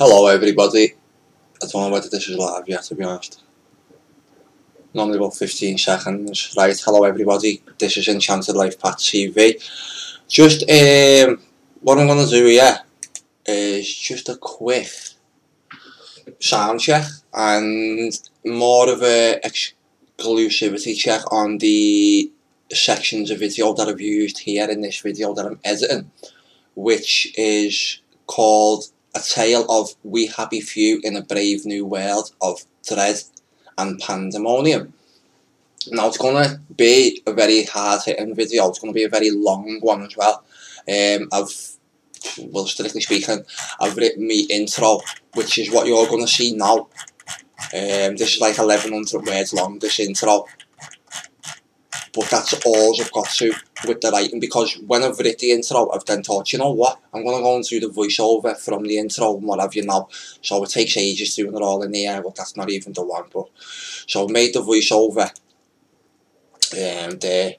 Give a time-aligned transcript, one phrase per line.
[0.00, 0.94] Hello everybody.
[1.60, 3.42] I don't know whether this is live yet to be honest.
[4.94, 6.54] Normally about 15 seconds.
[6.56, 7.64] Right, hello everybody.
[7.80, 9.60] This is Enchanted Life Path TV.
[10.28, 11.42] Just, um,
[11.80, 12.78] what I'm going to do here
[13.44, 14.86] is just a quick
[16.38, 17.04] sound check
[17.34, 18.12] and
[18.44, 22.30] more of a exclusivity check on the
[22.72, 26.12] sections of video that I've used here in this video that I'm editing,
[26.76, 32.64] which is called A Tale of We Happy Few in a Brave New World of
[32.84, 33.28] Dredd
[33.76, 34.92] and Pandemonium.
[35.90, 39.78] Now it's to be a very hard hitting video, it's to be a very long
[39.80, 40.44] one as well.
[40.88, 41.76] Um, I've,
[42.38, 43.44] well strictly speaking,
[43.80, 45.00] I've written me intro,
[45.34, 46.88] which is what you're to see now.
[47.74, 50.46] Um, this is like 1100 words long, this intro
[52.18, 53.52] but that's all I've got to
[53.86, 57.00] with the writing because when I've written the intro I've then thought you know what?
[57.14, 59.84] I'm going to go and do the voiceover from the intro and what have you
[59.84, 60.08] now
[60.42, 63.04] so it takes ages doing it all in the air but that's not even the
[63.04, 65.30] one but so I made the voiceover
[66.72, 67.54] um, there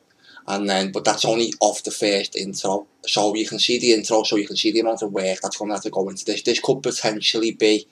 [0.48, 2.88] and then but that's only off the first intro.
[3.06, 5.56] So you can see the intro so you can see the amount of work that's
[5.56, 6.42] going to have to go into this.
[6.42, 7.88] This could potentially be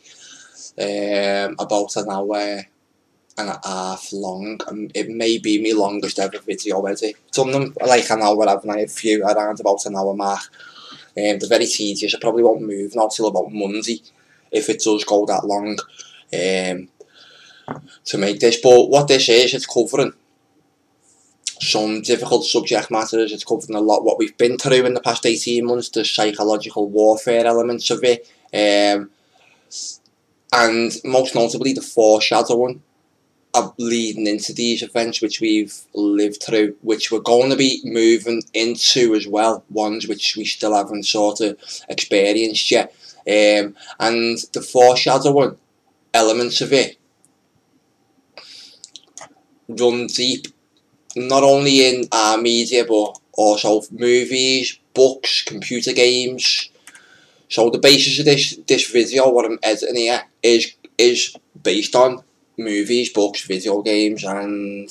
[0.78, 2.66] um, about an hour
[3.38, 4.60] and a half long.
[4.68, 7.16] and it may be my longest ever video already.
[7.32, 10.42] Done them like an hour, I've a few around about an hour mark.
[11.16, 14.02] Um, they're very tedious, I probably won't move now till about Monday
[14.52, 15.78] if it does go that long
[16.34, 16.88] um,
[18.06, 18.60] to make this.
[18.62, 20.14] But what this is, it's covering
[21.60, 25.26] some difficult subject matters, it's covering a lot what we've been through in the past
[25.26, 29.10] 18 months, the psychological warfare elements of it, um,
[30.54, 32.82] and most notably the foreshadowing
[33.78, 39.16] leading into these events which we've lived through, which we're going to be moving into
[39.16, 41.58] as well, ones which we still haven't sort of
[41.90, 42.94] experienced yet.
[43.28, 45.58] Um, and the foreshadowing
[46.14, 46.98] elements of it
[49.68, 50.48] run deep,
[51.16, 56.70] not only in our media but also movies, books, computer games.
[57.50, 62.24] So the basis of this this video, what I'm editing here, is is based on
[62.58, 64.90] movies, books, video games and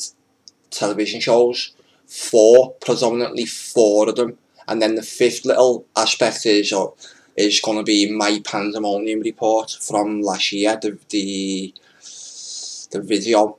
[0.71, 1.73] television shows.
[2.07, 4.39] Four, predominantly four of them.
[4.69, 6.95] And then the fifth little aspect is or
[7.37, 11.75] is going to be my pandemonium report from last year, the, the,
[12.91, 13.59] the video.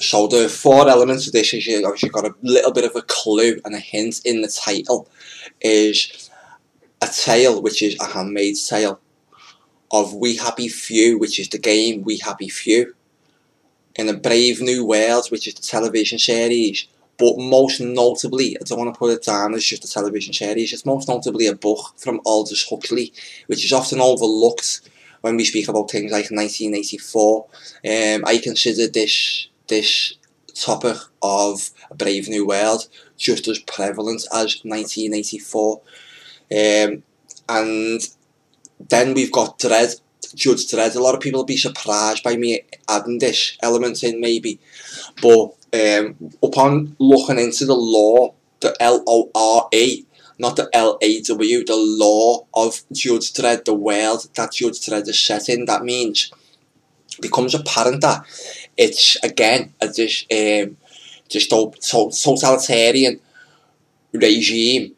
[0.00, 3.02] So the four elements of this is you obviously got a little bit of a
[3.02, 5.08] clue and a hint in the title
[5.60, 6.30] is
[7.00, 9.00] a tale which is a handmaid's tale
[9.92, 12.94] of We Happy Few, which is the game We Happy Few,
[13.96, 16.86] in A Brave New World, which is the television series,
[17.18, 20.72] but most notably, I don't want to put it down as just a television series,
[20.72, 23.12] it's most notably a book from Aldous Huxley,
[23.46, 24.80] which is often overlooked
[25.20, 27.46] when we speak about things like 1984.
[27.84, 30.14] Um, I consider this this
[30.54, 35.80] topic of A Brave New World just as prevalent as 1984.
[36.50, 37.02] Um,
[37.48, 38.00] and
[38.88, 40.00] then we've got Dredd,
[40.34, 40.96] Judge Dredd.
[40.96, 44.58] A lot of people will be surprised by me adding this element in maybe.
[45.20, 50.06] But um, upon looking into the law, the L-O-R-E,
[50.38, 55.48] not the L-A-W, the law of Judge Dredd, the world that Judge Dredd is set
[55.48, 56.32] in, that means
[57.20, 58.24] becomes apparent that
[58.76, 60.76] it's again a dis, um,
[61.28, 63.20] just totalitarian
[64.12, 64.94] regime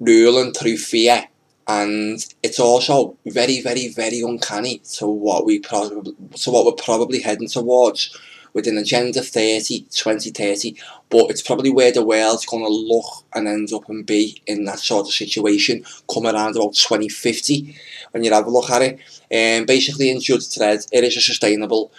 [0.00, 1.26] ruling through fear
[1.66, 7.20] and it's also very, very, very uncanny to what we probably to what we're probably
[7.20, 8.16] heading towards
[8.52, 10.76] within Agenda 30, 2030,
[11.10, 14.64] but it's probably where the world's going to look and end up and be in
[14.64, 17.76] that sort of situation come around about 2050
[18.12, 18.94] when you have a look at it.
[19.32, 21.90] Um, basically in Judge Dredd, it is a sustainable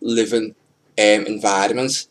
[0.00, 0.56] living
[0.98, 2.08] um, environment.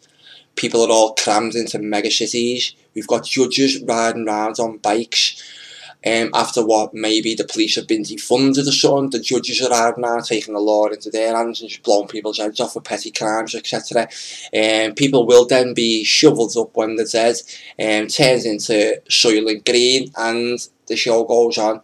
[0.56, 2.74] People are all crammed into mega cities.
[2.94, 5.61] We've got judges riding around on bikes
[6.06, 10.00] um, after what maybe the police have been defunded or something, the judges are out
[10.00, 13.12] now taking the law into their hands and just blowing people's heads off for petty
[13.12, 14.08] crimes, etc.
[14.54, 17.36] Um, people will then be shovelled up when they're dead,
[17.80, 21.82] um, turns into Soylent Green, and the show goes on.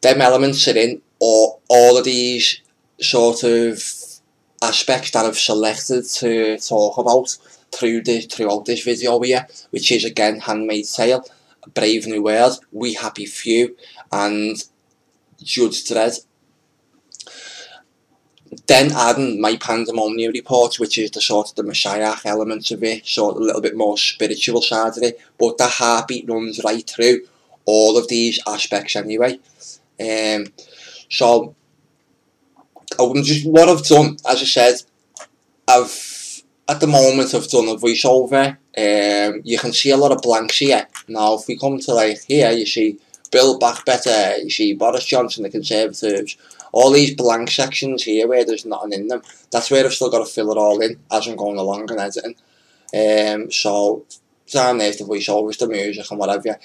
[0.00, 2.60] Them elements are in or all of these
[3.00, 3.82] sort of
[4.62, 7.36] aspects that I've selected to talk about
[7.70, 11.24] through this throughout this video here, which is again Handmaid's Tale.
[11.74, 13.76] Brave New World, We Happy Few,
[14.12, 14.56] and
[15.42, 16.24] Judge Dredd.
[18.66, 23.06] Then adding my Pandemonium report, which is the sort of the Messiah element of it,
[23.06, 26.88] sort of a little bit more spiritual side of it, but the heartbeat runs right
[26.88, 27.20] through
[27.66, 29.38] all of these aspects anyway.
[30.00, 30.46] Um,
[31.10, 31.54] So,
[32.98, 34.74] I'm just, what I've done, as I said,
[35.66, 40.22] I've, at the moment I've done a voiceover, um, you can see a lot of
[40.22, 40.86] blanks here.
[41.08, 42.98] Now, if we come to like here, you see
[43.32, 46.36] Bill Backbetter, you see Boris Johnson, the Conservatives,
[46.70, 50.24] all these blank sections here where there's nothing in them, that's where I've still got
[50.24, 52.36] to fill it all in as I'm going along and editing.
[52.94, 54.04] Um, so,
[54.46, 56.56] down there's the voiceovers, the music and whatever.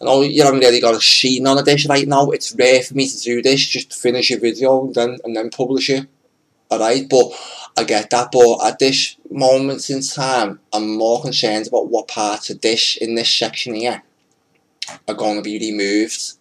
[0.00, 2.30] And all, you haven't really got a scene on of this right now.
[2.30, 5.50] It's rare for me to do this, just finish a video and then, and then
[5.50, 6.06] publish it.
[6.70, 7.26] Alright, but
[7.76, 12.50] I get that, but at this moment in time, I'm more concerned about what parts
[12.50, 14.02] of this, in this section here,
[15.08, 16.34] are going to be removed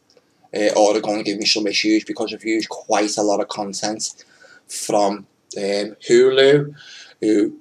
[0.55, 3.39] uh, or are going to give me some issues because I've used quite a lot
[3.39, 4.25] of content
[4.67, 5.27] from
[5.57, 6.73] um, Hulu,
[7.21, 7.57] who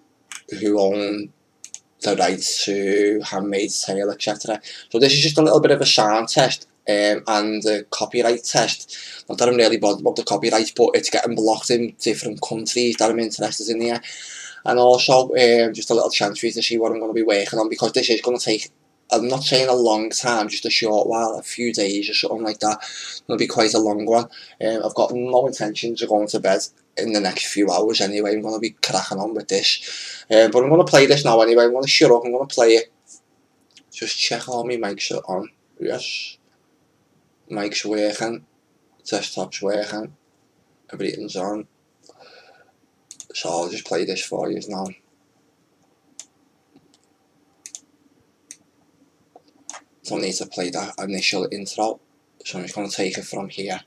[0.61, 1.33] who own
[2.03, 4.61] the rights to Handmaid's Tale, etc.
[4.91, 8.45] So this is just a little bit of a sound test um, and a copyright
[8.45, 9.25] test.
[9.29, 12.97] Not that I'm really bothered about the copyright, but it's getting blocked in different countries
[12.97, 14.01] that I'm interested in here.
[14.65, 17.15] and also um, just a little chance for you to see what I'm going to
[17.15, 18.71] be working on because this is going to take
[19.13, 22.45] I'm not saying a long time, just a short while, a few days or something
[22.45, 22.79] like that.
[23.25, 24.27] It'll be quite a long one.
[24.65, 26.61] Um, I've got no intentions of going to bed
[26.97, 28.35] in the next few hours anyway.
[28.35, 30.25] I'm going to be cracking on with this.
[30.31, 31.65] Um, but I'm going to play this now anyway.
[31.65, 32.23] I'm going to shut up.
[32.25, 32.93] I'm going to play it.
[33.91, 35.49] Just check all my mics are on.
[35.81, 36.39] Yes.
[37.49, 38.47] Mic's working.
[39.05, 40.15] Desktop's working.
[40.93, 41.67] Everything's on.
[43.35, 44.87] So I'll just play this for you now.
[50.11, 52.01] don't need to play that initial intro,
[52.45, 53.81] so I'm just going to take it from here.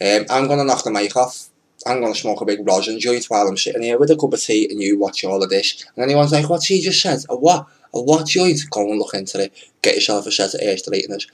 [0.00, 1.48] Um, I'm going to knock the mic off.
[1.86, 4.32] I'm going to smoke a big rosin joint while I'm sitting here with a cup
[4.32, 5.84] of tea and you watch all of this.
[5.94, 7.20] And anyone's like, what's he just said?
[7.28, 7.66] A what?
[7.92, 8.60] A what joint?
[8.70, 9.52] Go and look into it.
[9.82, 11.26] Get yourself a set of air straighteners.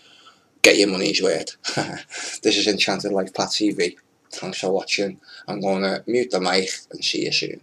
[0.63, 1.57] Get your money's worth.
[2.43, 3.97] this is Enchanted Life Path TV.
[4.33, 5.21] Thanks for watching.
[5.47, 7.61] I'm going to mute the mic and see you soon.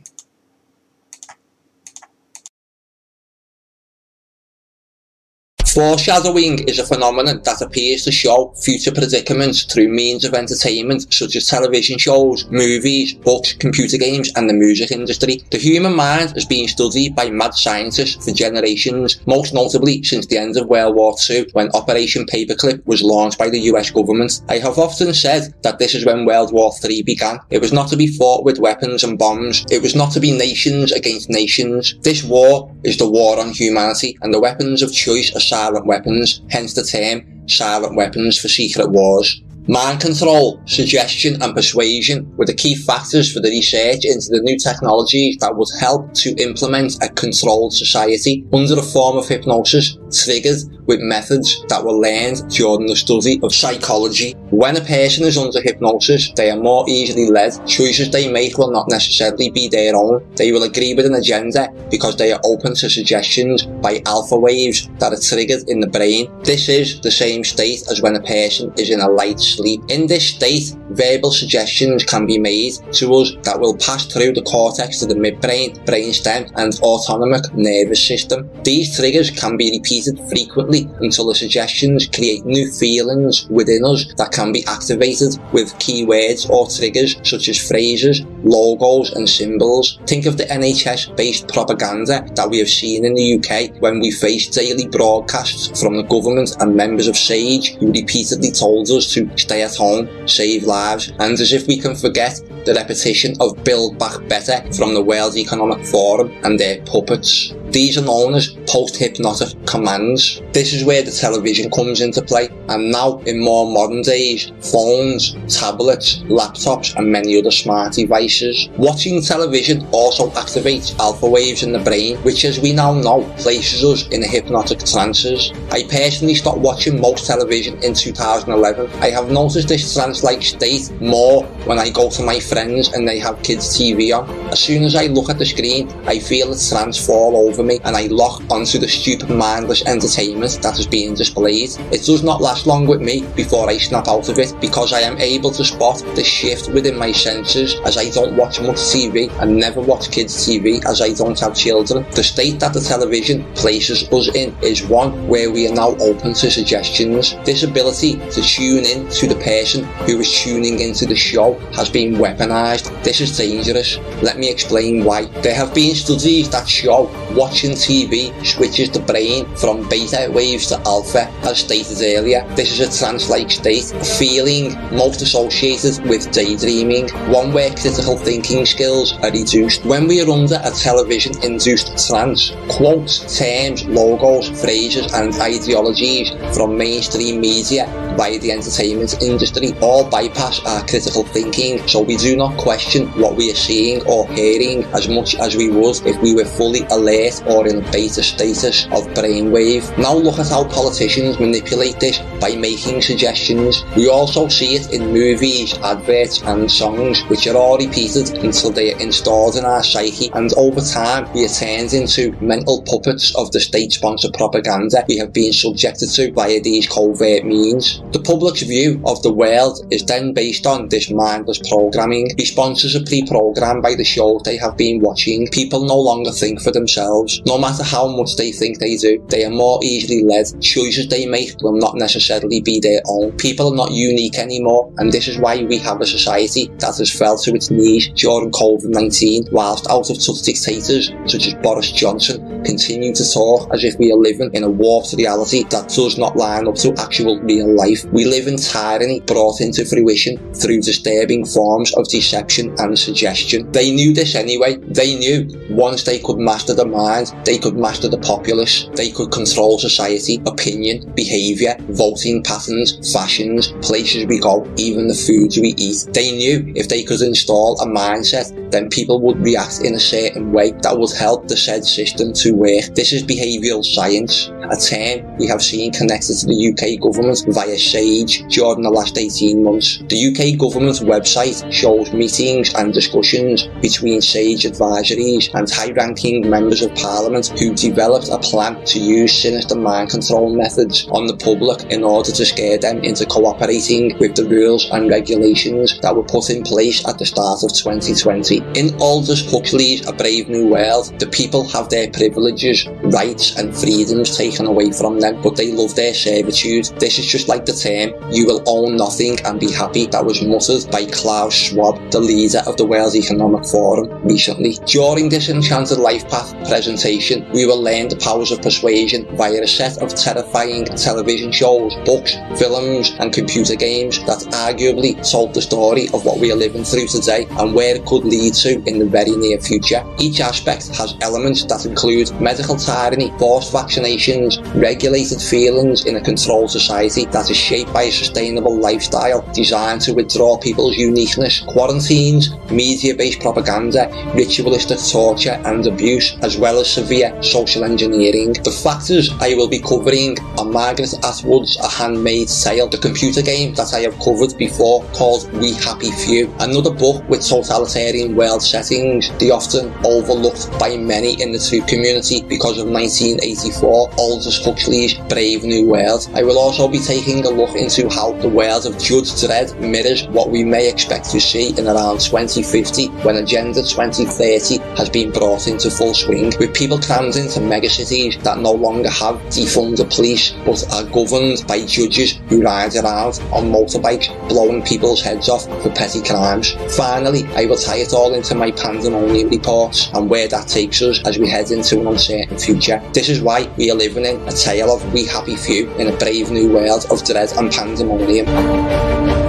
[5.75, 11.35] Foreshadowing is a phenomenon that appears to show future predicaments through means of entertainment such
[11.35, 15.43] as television shows, movies, books, computer games and the music industry.
[15.51, 20.37] The human mind has been studied by mad scientists for generations, most notably since the
[20.37, 24.43] end of World War II when Operation Paperclip was launched by the US government.
[24.47, 27.39] I have often said that this is when World War III began.
[27.49, 29.65] It was not to be fought with weapons and bombs.
[29.69, 31.95] It was not to be nations against nations.
[31.99, 36.41] This war is the war on humanity and the weapons of choice are silent weapons,
[36.51, 39.41] hence the term silent weapons for secret wars.
[39.67, 44.59] Mind control, suggestion and persuasion were the key factors for the research into the new
[44.59, 50.59] technologies that would help to implement a controlled society under a form of hypnosis triggered
[50.85, 54.33] with methods that were learned during the study of psychology.
[54.51, 57.53] When a person is under hypnosis, they are more easily led.
[57.65, 60.23] Choices they make will not necessarily be their own.
[60.35, 64.87] They will agree with an agenda because they are open to suggestions by alpha waves
[64.99, 66.31] that are triggered in the brain.
[66.43, 69.81] This is the same state as when a person is in a light sleep.
[69.89, 74.41] In this state, verbal suggestions can be made to us that will pass through the
[74.43, 78.49] cortex to the midbrain, brainstem and autonomic nervous system.
[78.63, 84.31] These triggers can be repeated frequently until the suggestions create new feelings within us that
[84.31, 89.99] can be activated with keywords or triggers such as phrases, logos and symbols.
[90.05, 94.11] Think of the NHS based propaganda that we have seen in the UK when we
[94.11, 99.29] face daily broadcasts from the government and members of SAGE who repeatedly told us to
[99.45, 103.99] stay at home, save lives, and as if we can forget the repetition of Build
[103.99, 107.53] Back Better from the World Economic Forum and their puppets.
[107.69, 110.41] These are known as post-hypnotic commands.
[110.53, 115.35] This is where the television comes into play, and now in more modern days, phones,
[115.47, 118.69] tablets, laptops and many other smart devices.
[118.77, 123.83] Watching television also activates alpha waves in the brain, which as we now know, places
[123.83, 125.51] us in hypnotic trances.
[125.69, 128.89] I personally stopped watching most television in 2011.
[129.01, 133.19] I have noticed this trance-like state more when I go to my friends and they
[133.19, 134.29] have kids TV on.
[134.49, 137.79] As soon as I look at the screen, I feel the trance fall over me
[137.83, 141.71] and I lock onto the stupid mindless entertainment that is being displayed.
[141.91, 145.01] It does not last long with me before I snap out of it because I
[145.01, 149.29] am able to spot the shift within my senses as I don't watch much TV
[149.41, 152.05] and never watch kids TV as I don't have children.
[152.11, 156.33] The state that the television places us in is one where we are now open
[156.35, 157.35] to suggestions.
[157.43, 161.89] This ability to tune in to the person who is tuning into the show has
[161.89, 162.91] been weaponized.
[163.03, 163.97] This is dangerous.
[164.21, 165.25] Let me explain why.
[165.41, 170.79] There have been studies that show watching TV switches the brain from beta waves to
[170.85, 172.45] alpha, as stated earlier.
[172.55, 178.65] This is a trance-like state, a feeling most associated with daydreaming, one where critical thinking
[178.65, 179.85] skills are reduced.
[179.85, 187.41] When we are under a television-induced trance, quotes, terms, logos, phrases and ideologies from mainstream
[187.41, 187.85] media
[188.17, 193.35] by the entertainment industry all bypass our critical thinking so we do not question what
[193.35, 197.41] we are seeing or hearing as much as we would if we were fully alert
[197.47, 199.85] or in a beta status of brainwave.
[199.97, 203.83] Now look at how politicians manipulate this by making suggestions.
[203.95, 208.93] We also see it in movies, adverts and songs which are all repeated until they
[208.93, 213.51] are installed in our psyche and over time we are turned into mental puppets of
[213.51, 218.01] the state-sponsored propaganda we have been subjected to via these covert means.
[218.11, 222.31] The public's view of the world is then based on this mindless programming.
[222.37, 225.47] Responses are pre-programmed by the shows they have been watching.
[225.47, 227.41] People no longer think for themselves.
[227.45, 230.45] No matter how much they think they do, they are more easily led.
[230.61, 233.31] Choices they make will not necessarily be their own.
[233.37, 237.11] People are not unique anymore, and this is why we have a society that has
[237.11, 242.63] fell to its knees during COVID-19, whilst out of touch dictators such as Boris Johnson
[242.63, 246.35] continue to talk as if we are living in a warped reality that does not
[246.35, 248.03] line up to actual real life.
[248.05, 253.71] We live in tyranny brought into fruition through disturbing forms of deception and suggestion.
[253.71, 254.77] They knew this anyway.
[254.77, 259.31] They knew once they could master the mind, they could master the populace, they could
[259.31, 266.07] control society, opinion, behaviour, voting patterns, fashions, places we go, even the foods we eat.
[266.13, 270.51] They knew if they could install a mindset, then people would react in a certain
[270.51, 272.93] way that would help the said system to work.
[272.95, 277.77] This is behavioural science, a term we have seen connected to the UK government via
[277.77, 279.99] SAGE during the last 18 months.
[280.09, 286.93] The UK government website shows meetings and discussions between SAGE advisories and high-ranking members of
[286.95, 292.03] parliament who developed a plan to use sinister mind control methods on the public in
[292.03, 296.63] order to scare them into cooperating with the rules and regulations that were put in
[296.63, 298.57] place at the start of 2020.
[298.75, 304.37] In Aldous Huxley's A Brave New World, the people have their privileges, rights and freedoms
[304.37, 306.85] taken away from them, but they love their servitude.
[306.99, 310.41] This is just like the term, you will own nothing and be happy that was
[310.41, 314.73] muttered by Klaus Schwab, the leader of the World Economic Forum, recently.
[314.85, 319.67] During this Enchanted Life Path presentation, we will learn the powers of persuasion via a
[319.67, 326.07] set of terrifying television shows, books, films and computer games that arguably told the story
[326.13, 329.05] of what we are living through today and where it could lead to in the
[329.05, 330.03] very near future.
[330.19, 336.71] Each aspect has elements that include medical tyranny, forced vaccinations, regulated feelings in a controlled
[336.71, 338.11] society that is shaped by a
[338.55, 346.57] sustainable lifestyle designed to withdraw people's uniqueness, quarantines, media-based propaganda, ritualistic torture and abuse, as
[346.57, 348.53] well as severe social engineering.
[348.63, 353.73] The factors I will be covering are Margaret Atwood's A Handmaid's Tale, the computer game
[353.75, 359.31] that I have covered before called We Happy Few, another book with totalitarian world settings,
[359.39, 365.63] the often overlooked by many in the truth community because of 1984, Aldous Huxley's Brave
[365.63, 366.29] New World.
[366.33, 370.27] I will also be taking a look into how the world of Judge Dredd mirrors
[370.27, 375.67] what we may expect to see in around 2050 when Agenda 2030 has been brought
[375.67, 380.85] into full swing, with people crammed into megacities that no longer have defunded police but
[380.93, 386.21] are governed by judges who ride around on motorbikes blowing people's heads off for petty
[386.21, 386.75] crimes.
[386.95, 391.19] Finally, I will tie it all into my pandemonium reports and where that takes us
[391.25, 393.01] as we head into an uncertain future.
[393.11, 396.17] This is why we are living in a tale of we happy few in a
[396.17, 398.34] brave new world of dread and pandemonium.
[398.43, 399.44] Road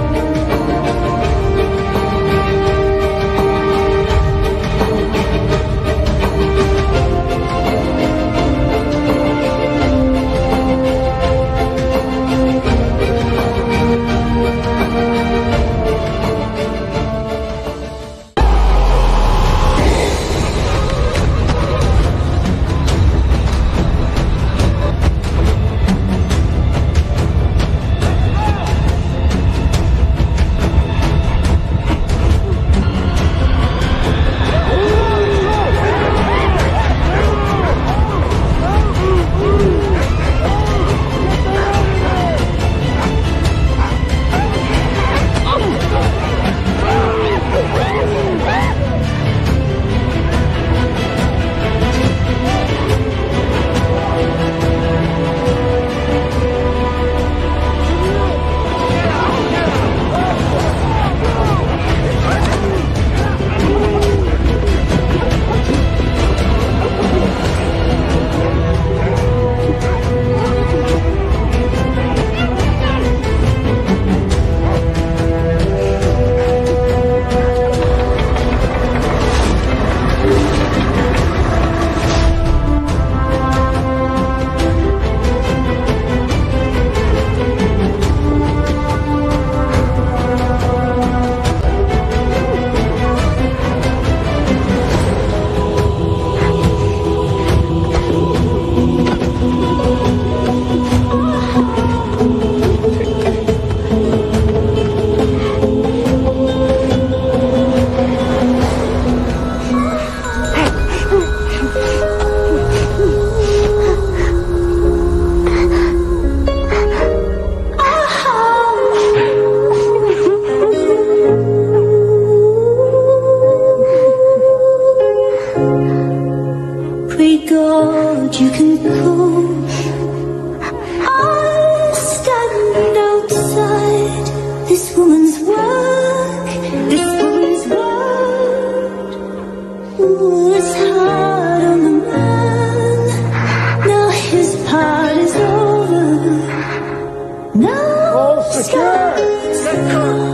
[147.57, 150.26] Now stands the God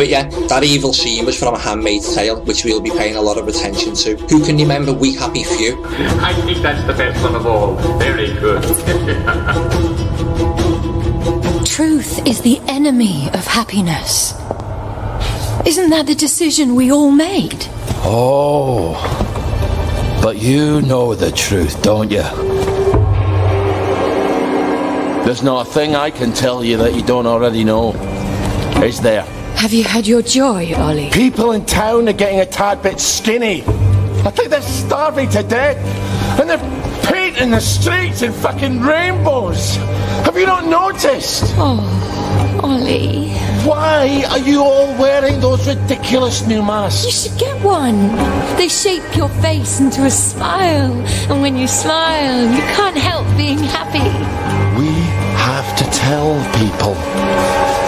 [0.00, 0.48] with you.
[0.48, 3.48] That evil scene was from A Handmaid's Tale, which we'll be paying a lot of
[3.48, 4.16] attention to.
[4.28, 5.84] Who can remember We Happy Few?
[5.84, 7.74] I think that's the best one of all.
[7.98, 8.62] Very good.
[11.66, 14.32] Truth is the enemy of happiness.
[15.66, 17.66] Isn't that the decision we all made?
[18.02, 18.96] Oh.
[20.22, 22.22] But you know the truth, don't you?
[25.24, 27.92] There's not a thing I can tell you that you don't already know.
[28.82, 29.26] Is there?
[29.60, 31.10] Have you had your joy, Ollie?
[31.10, 33.60] People in town are getting a tad bit skinny.
[33.60, 35.76] I think they're starving to death.
[36.40, 39.76] And they're painting the streets in fucking rainbows.
[40.24, 41.42] Have you not noticed?
[41.58, 43.28] Oh, Ollie.
[43.68, 47.04] Why are you all wearing those ridiculous new masks?
[47.04, 48.16] You should get one.
[48.56, 50.90] They shape your face into a smile.
[51.30, 54.59] And when you smile, you can't help being happy.
[55.60, 56.94] We have to tell people.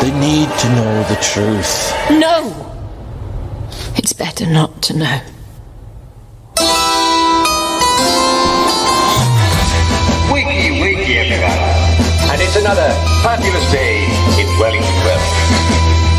[0.02, 1.90] They need to know the truth.
[2.10, 2.52] No!
[3.96, 5.20] It's better not to know.
[10.28, 11.60] Wakey, wakey, everyone.
[12.28, 12.90] And it's another
[13.22, 14.04] fabulous day
[14.38, 15.22] in Wellington Well.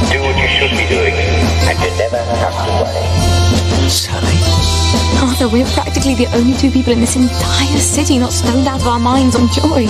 [0.10, 3.90] Do what you should be doing, and you never have to worry.
[3.90, 4.74] Sally?
[5.22, 8.88] Arthur, we're practically the only two people in this entire city not stoned out of
[8.88, 9.86] our minds on joy.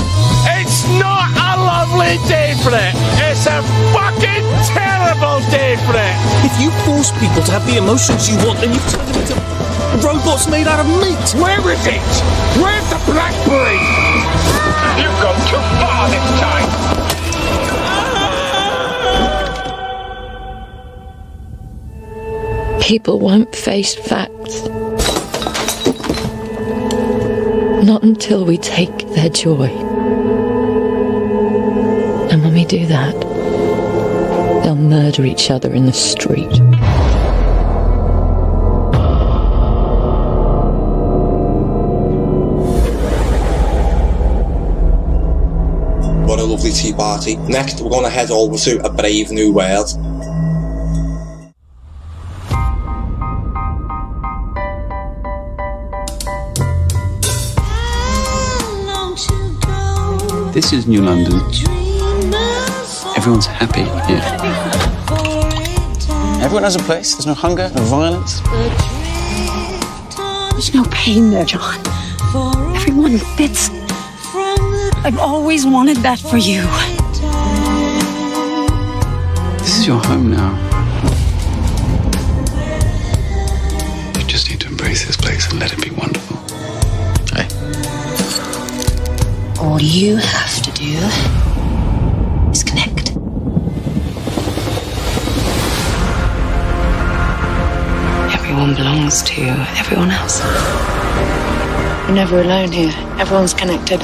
[0.59, 1.52] It's not a
[1.83, 2.95] lovely day for it.
[3.27, 6.15] It's a fucking terrible day for it.
[6.47, 9.35] If you force people to have the emotions you want, then you turn them into
[10.07, 11.33] robots made out of meat.
[11.41, 12.01] Where is it?
[12.61, 13.81] Where's the blackberry?
[14.95, 16.69] You've gone too far this time.
[22.81, 24.63] People won't face facts.
[27.85, 29.92] Not until we take their joy.
[32.63, 36.47] And when do that, they'll murder each other in the street.
[46.25, 47.35] What a lovely tea party.
[47.35, 49.89] Next, we're going to head over to A Brave New World.
[60.53, 61.82] This is New London.
[63.23, 64.21] Everyone's happy here.
[66.43, 67.13] Everyone has a place.
[67.13, 68.41] There's no hunger, no violence.
[70.51, 71.79] There's no pain there, John.
[72.75, 73.69] Everyone fits.
[75.05, 76.63] I've always wanted that for you.
[79.59, 80.51] This is your home now.
[84.19, 86.35] You just need to embrace this place and let it be wonderful.
[87.33, 87.47] Hey,
[89.61, 91.52] All you have to do
[99.13, 100.39] Everyone belongs to everyone else.
[102.07, 102.91] You're never alone here.
[103.19, 104.01] Everyone's connected.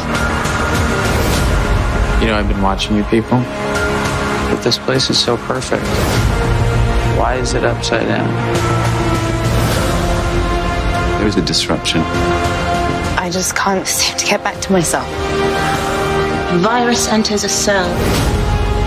[2.21, 5.83] you know, I've been watching you people, but this place is so perfect.
[7.17, 8.29] Why is it upside down?
[11.17, 12.01] There is a disruption.
[13.17, 15.07] I just can't seem to get back to myself.
[15.07, 17.89] A virus enters a cell,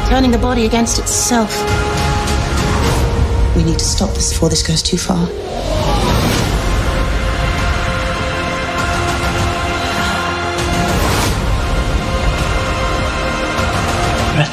[0.09, 1.51] turning the body against itself.
[3.57, 5.29] We need to stop this before this goes too far.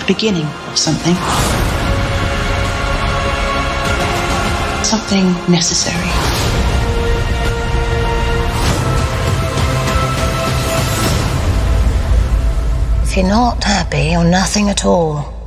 [0.10, 1.14] Beginning of something.
[4.84, 6.10] Something necessary.
[13.04, 15.39] If you're not happy, you're nothing at all.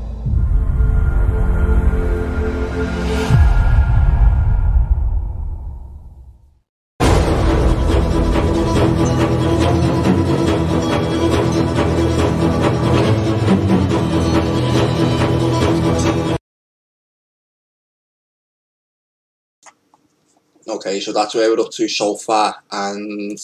[20.93, 23.39] Okay, so that's where we're up to so far, and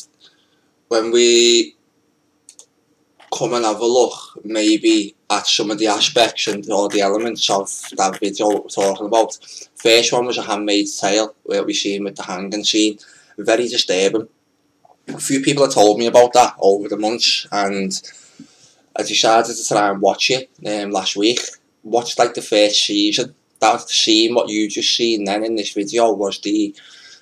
[0.88, 1.74] when we
[3.34, 4.12] come and have a look,
[4.44, 9.06] maybe at some of the aspects and all the elements of that video we're talking
[9.06, 9.38] about.
[9.76, 12.98] First one was a handmaid's tale, where we see him with the hanging scene.
[13.38, 14.28] Very disturbing.
[15.08, 17.98] A few people have told me about that over the months, and
[18.94, 21.40] I decided to try and watch it um, last week.
[21.82, 23.34] Watched like the first season.
[23.60, 26.74] That scene, what you just seen then in this video, was the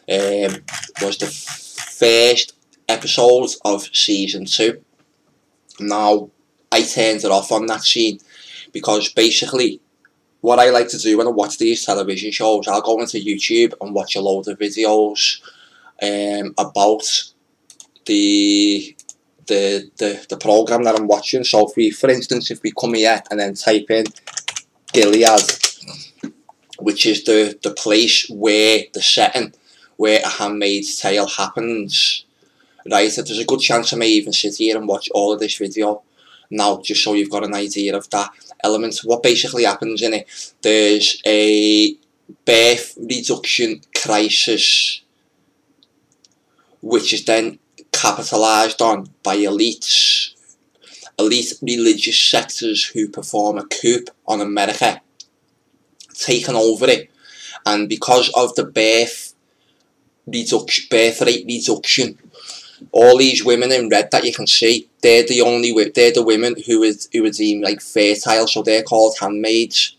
[0.08, 0.62] um,
[1.02, 2.54] was the first
[2.88, 4.82] episode of season two.
[5.80, 6.30] Now,
[6.70, 8.18] I turned it off on that scene
[8.72, 9.80] because basically,
[10.40, 13.74] what I like to do when I watch these television shows, I'll go into YouTube
[13.80, 15.40] and watch a load of videos
[16.02, 17.02] um, about
[18.06, 18.96] the
[19.46, 21.44] the the the program that I'm watching.
[21.44, 24.04] So, if we, for instance, if we come here and then type in
[24.92, 25.40] Gilead,
[26.78, 29.52] which is the the place where the setting
[29.96, 32.24] where a handmaid's tale happens,
[32.90, 33.10] right?
[33.10, 35.56] So there's a good chance I may even sit here and watch all of this
[35.56, 36.02] video
[36.50, 38.30] now, just so you've got an idea of that
[38.62, 39.00] element.
[39.04, 41.94] What basically happens in it, there's a
[42.44, 45.00] birth reduction crisis,
[46.80, 47.58] which is then
[47.92, 50.34] capitalised on by elites,
[51.18, 55.00] elite religious sectors who perform a coup on America,
[56.14, 57.10] taking over it,
[57.64, 59.25] and because of the birth
[60.26, 62.18] reduction, birth rate reduction.
[62.92, 66.56] All these women in red that you can see, they're the only they're the women
[66.66, 69.96] who is who are deemed like fertile, so they're called handmaids.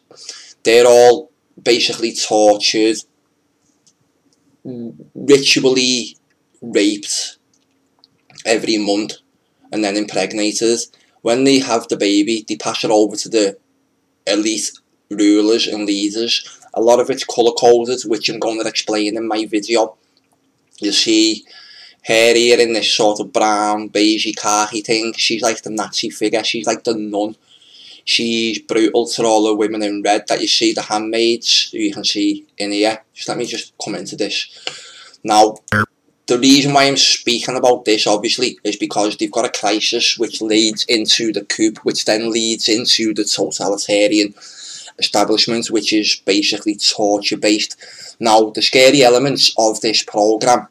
[0.63, 2.97] They're all basically tortured,
[4.63, 6.17] ritually
[6.61, 7.37] raped
[8.45, 9.13] every month,
[9.71, 10.79] and then impregnated.
[11.21, 13.57] When they have the baby, they pass it over to the
[14.27, 14.71] elite
[15.09, 16.59] rulers and leaders.
[16.73, 19.97] A lot of it's colour coded, which I'm going to explain in my video
[20.79, 21.45] you see
[22.05, 25.13] her here in this sort of brown, beigey, khaki thing.
[25.17, 26.43] She's like the Nazi figure.
[26.43, 27.35] She's like the nun.
[28.05, 31.93] She's brutal to all the women in red that you see, the handmaids, who you
[31.93, 33.03] can see in here.
[33.13, 34.47] Just let me just come into this.
[35.25, 35.57] Now,
[36.27, 40.41] the reason why I'm speaking about this, obviously, is because they've got a crisis which
[40.41, 44.33] leads into the coup, which then leads into the totalitarian
[44.99, 47.75] establishment, which is basically torture based.
[48.19, 50.67] Now, the scary elements of this program,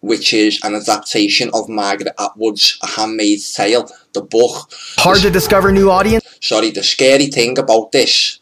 [0.00, 4.70] which is an adaptation of Margaret Atwood's A Handmaid's Tale, the book.
[4.98, 6.24] Hard to discover new audience?
[6.42, 8.40] Sorry, the scary thing about this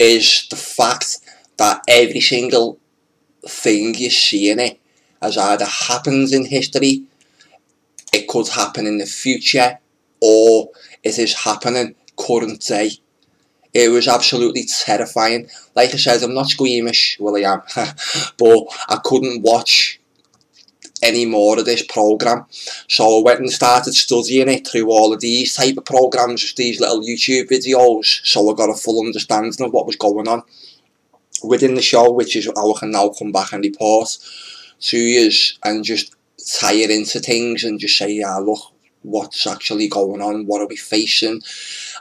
[0.00, 1.18] is the fact
[1.58, 2.78] that every single
[3.46, 4.80] thing you see in it
[5.20, 7.02] has either happened in history,
[8.12, 9.78] it could happen in the future,
[10.20, 10.70] or
[11.02, 12.90] it is happening current day.
[13.78, 15.48] It was absolutely terrifying.
[15.76, 17.62] Like I said, I'm not squeamish, well I am,
[18.36, 20.00] but I couldn't watch
[21.00, 22.46] any more of this program.
[22.88, 26.56] So I went and started studying it through all of these type of programs, just
[26.56, 30.42] these little YouTube videos, so I got a full understanding of what was going on
[31.44, 34.08] within the show, which is how I can now come back and report
[34.80, 35.30] to you
[35.62, 36.16] and just
[36.58, 38.72] tie it into things and just say, yeah, look,
[39.10, 41.40] what's actually going on, what are we facing.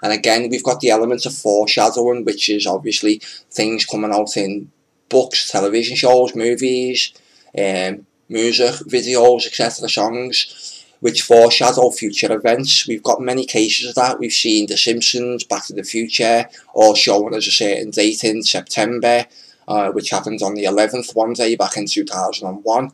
[0.01, 4.71] And again, we've got the element of foreshadowing, which is obviously things coming out in
[5.09, 7.13] books, television shows, movies,
[7.57, 12.87] um, music, videos, etc., songs, which foreshadow future events.
[12.87, 14.19] We've got many cases of that.
[14.19, 18.43] We've seen The Simpsons, Back to the Future, all showing us a certain date in
[18.43, 19.25] September,
[19.67, 22.91] uh, which happened on the 11th one day back in 2001.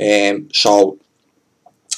[0.00, 0.98] Um, so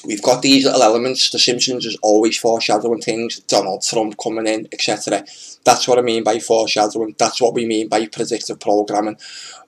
[0.04, 1.30] we've got these little elements.
[1.30, 3.40] The Simpsons is always foreshadowing things.
[3.40, 5.24] Donald Trump coming in, etc.
[5.64, 7.14] That's what I mean by foreshadowing.
[7.18, 9.18] That's what we mean by predictive programming.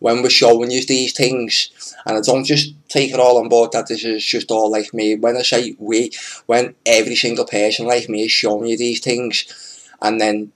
[0.00, 3.72] When we're showing you these things, and I don't just take it all on board
[3.72, 5.14] that this is just all like me.
[5.14, 6.10] When I say we,
[6.46, 10.52] when every single person like me is showing you these things, and then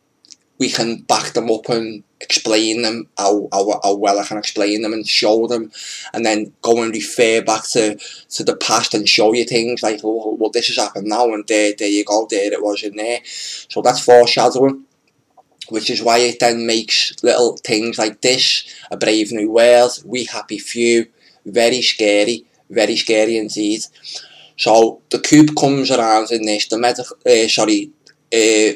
[0.59, 4.83] we can back them up and explain them how, how, how well I can explain
[4.83, 5.71] them and show them
[6.13, 7.97] and then go and refer back to,
[8.31, 11.47] to the past and show you things like oh, well this has happened now and
[11.47, 13.21] there, there you go there it was in there.
[13.25, 14.85] So that's foreshadowing
[15.69, 20.25] which is why it then makes little things like this a brave new world we
[20.25, 21.07] happy few
[21.47, 23.83] very scary very scary indeed.
[24.57, 27.91] So the cube comes around in this the medical uh, sorry
[28.35, 28.73] uh,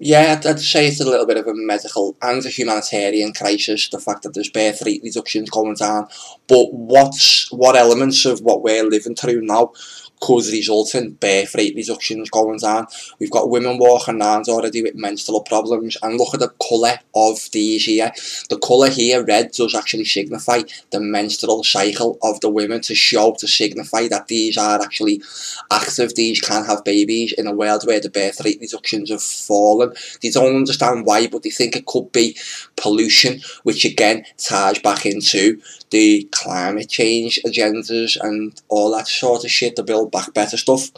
[0.00, 4.00] yeah, I'd, say it's a little bit of a medical and a humanitarian crisis, the
[4.00, 6.08] fact that there's birth rate reductions going down.
[6.48, 9.72] But what's what elements of what we're living through now
[10.20, 12.86] could result in birth rate reductions going down.
[13.18, 17.50] We've got women walking around already with menstrual problems and look at the colour of
[17.52, 18.12] these here.
[18.48, 23.34] The colour here, red, does actually signify the menstrual cycle of the women to show,
[23.38, 25.22] to signify that these are actually
[25.70, 29.92] active, these can have babies in a world where the birth rate reductions have fallen.
[30.22, 32.36] They don't understand why, but they think it could be
[32.80, 39.50] pollution, which again ties back into the climate change agendas and all that sort of
[39.50, 40.90] shit, the build back better stuff.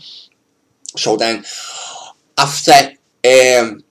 [0.96, 1.44] So then,
[2.38, 2.92] after
[3.24, 3.84] um,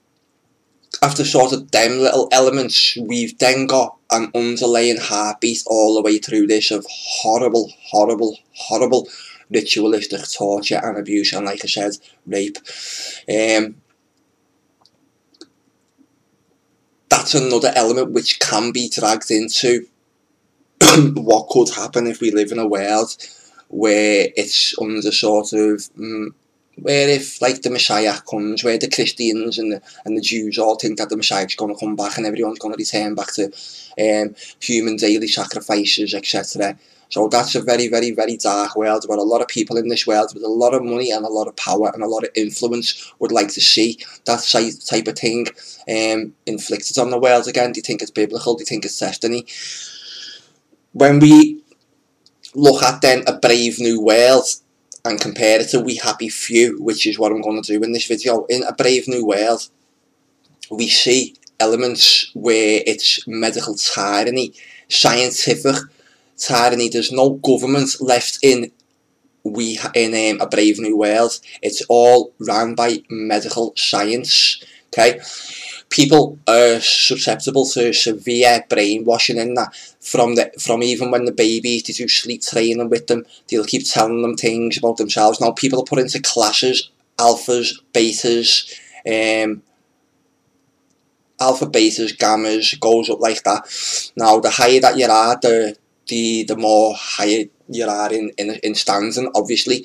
[1.02, 6.18] after sort of them little elements, we've then got an underlying heartbeat all the way
[6.18, 9.08] through this of horrible, horrible, horrible
[9.50, 11.92] ritualistic torture and abuse and like I said,
[12.26, 12.56] rape.
[13.28, 13.76] Um,
[17.22, 19.86] that's another element which can be dragged into
[21.14, 23.16] what could happen if we live in a world
[23.68, 26.26] where it's under sort of mm,
[26.78, 30.74] where if like the Messiah comes, where the Christians and the, and the Jews all
[30.74, 33.52] think that the Messiah's going to come back and everyone's going to return back to
[34.00, 36.76] um, human daily sacrifices, etc.
[37.12, 40.06] So that's a very, very, very dark world where a lot of people in this
[40.06, 42.30] world with a lot of money and a lot of power and a lot of
[42.34, 44.42] influence would like to see that
[44.88, 45.46] type of thing
[45.90, 47.72] um, inflicted on the world again.
[47.74, 49.44] They think it's biblical, they think it's destiny.
[50.92, 51.62] When we
[52.54, 54.46] look at then a brave new world
[55.04, 57.92] and compare it to We Happy Few, which is what I'm going to do in
[57.92, 58.46] this video.
[58.46, 59.68] In A Brave New World,
[60.70, 64.54] we see elements where it's medical tyranny,
[64.88, 65.76] scientific
[66.36, 66.88] tyranny.
[66.88, 68.72] There's no government left in
[69.44, 71.40] we in um, A Brave New World.
[71.62, 74.62] It's all run by medical science.
[74.88, 75.20] Okay,
[75.92, 81.82] people are susceptible to severe brainwashing in that from the from even when the babies
[81.82, 85.80] they do sleep training with them they'll keep telling them things about themselves now people
[85.80, 88.72] are put into classes alphas betas
[89.06, 89.62] um
[91.38, 93.62] alpha betas gammas goes up like that
[94.16, 95.76] now the higher that you are the
[96.12, 99.78] the the more higher you are in, in, in standing, obviously.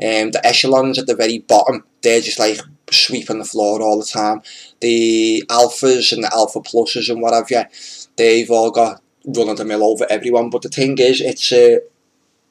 [0.00, 2.60] Um, the echelons at the very bottom, they're just like
[2.90, 4.42] sweeping the floor all the time.
[4.80, 7.68] The alphas and the alpha pluses and whatever,
[8.16, 10.48] they've all got run of the mill over everyone.
[10.48, 11.78] But the thing is, it's uh,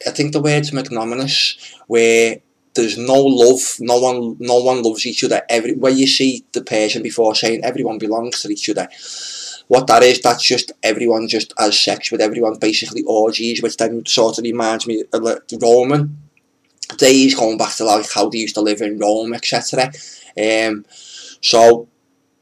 [0.05, 2.41] I think the word's magnanimous, where
[2.75, 5.43] there's no love, no one, no one loves each other.
[5.47, 8.89] Every where you see the person before saying everyone belongs to each other
[9.67, 14.05] what that is, that's just everyone just has sex with everyone, basically orgies, which then
[14.05, 16.17] sort of reminds me of the Roman
[16.97, 19.91] days, going back to like how they used to live in Rome, etc.
[20.37, 20.85] Um,
[21.41, 21.87] so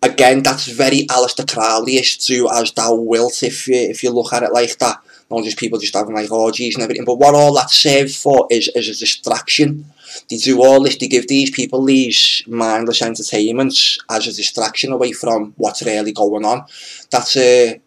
[0.01, 4.43] again, that's very Alistair Crowley-ish too, as thou wilt, if you, if you look at
[4.43, 5.01] it like that.
[5.29, 8.47] Not just people just having like orgies and everything, but what all that served for
[8.49, 9.85] is, is a distraction
[10.29, 15.11] they do all this, they give these people these mindless entertainments as a distraction away
[15.11, 16.65] from what's really going on.
[17.11, 17.81] That's a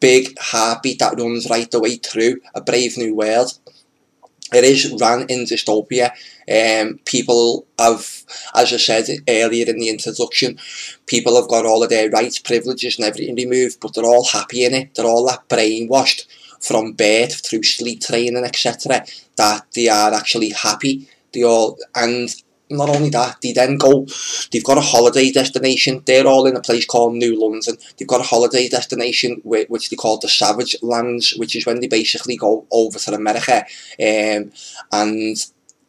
[0.00, 3.58] big heartbeat that runs right the way through a brave new world.
[4.52, 6.10] It is run in dystopia.
[6.50, 8.24] Um, people have,
[8.54, 10.58] as I said earlier in the introduction,
[11.06, 14.64] people have got all of their rights, privileges and everything removed, but they're all happy
[14.64, 14.94] in it.
[14.94, 16.26] They're all that brainwashed
[16.60, 19.04] from birth through sleep training, etc.,
[19.36, 22.34] that they are actually happy they all and
[22.72, 24.06] not only that, they then go,
[24.50, 28.20] they've got a holiday destination, they're all in a place called New London, they've got
[28.20, 32.66] a holiday destination which they call the Savage Lands, which is when they basically go
[32.70, 33.64] over to America,
[34.00, 34.52] um,
[34.90, 35.36] and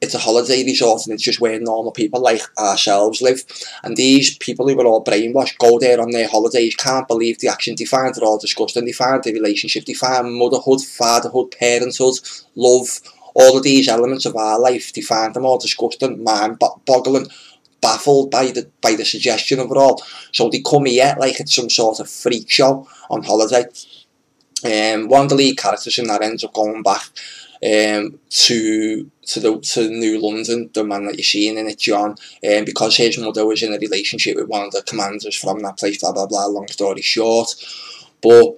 [0.02, 3.44] it's a holiday resort and it's just where normal people like ourselves live,
[3.84, 7.48] and these people who are all brainwashed go there on their holidays, can't believe the
[7.48, 12.16] actions they find, they're all disgusting, they find the relationship, they find motherhood, fatherhood, parenthood,
[12.56, 13.00] love,
[13.34, 17.28] all of these elements of our life, they find them all disgusting, mind boggling,
[17.82, 20.02] baffled by the by the suggestion of it all.
[20.32, 23.66] So they come here like it's some sort of freak show on holiday.
[24.66, 27.04] Um, one of the lead characters in that ends up going back
[27.64, 32.12] um, to to the to New London, the man that you're seeing in it, John,
[32.12, 35.78] um, because his mother was in a relationship with one of the commanders from that
[35.78, 37.54] place, blah blah blah, long story short.
[38.22, 38.56] But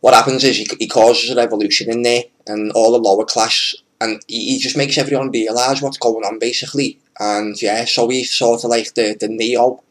[0.00, 3.74] what happens is he, he causes a revolution in there and all the lower class
[4.04, 8.32] and he, he just makes everyone realise what's going on basically, and yeah, so he's
[8.32, 9.82] sort of like the the Neo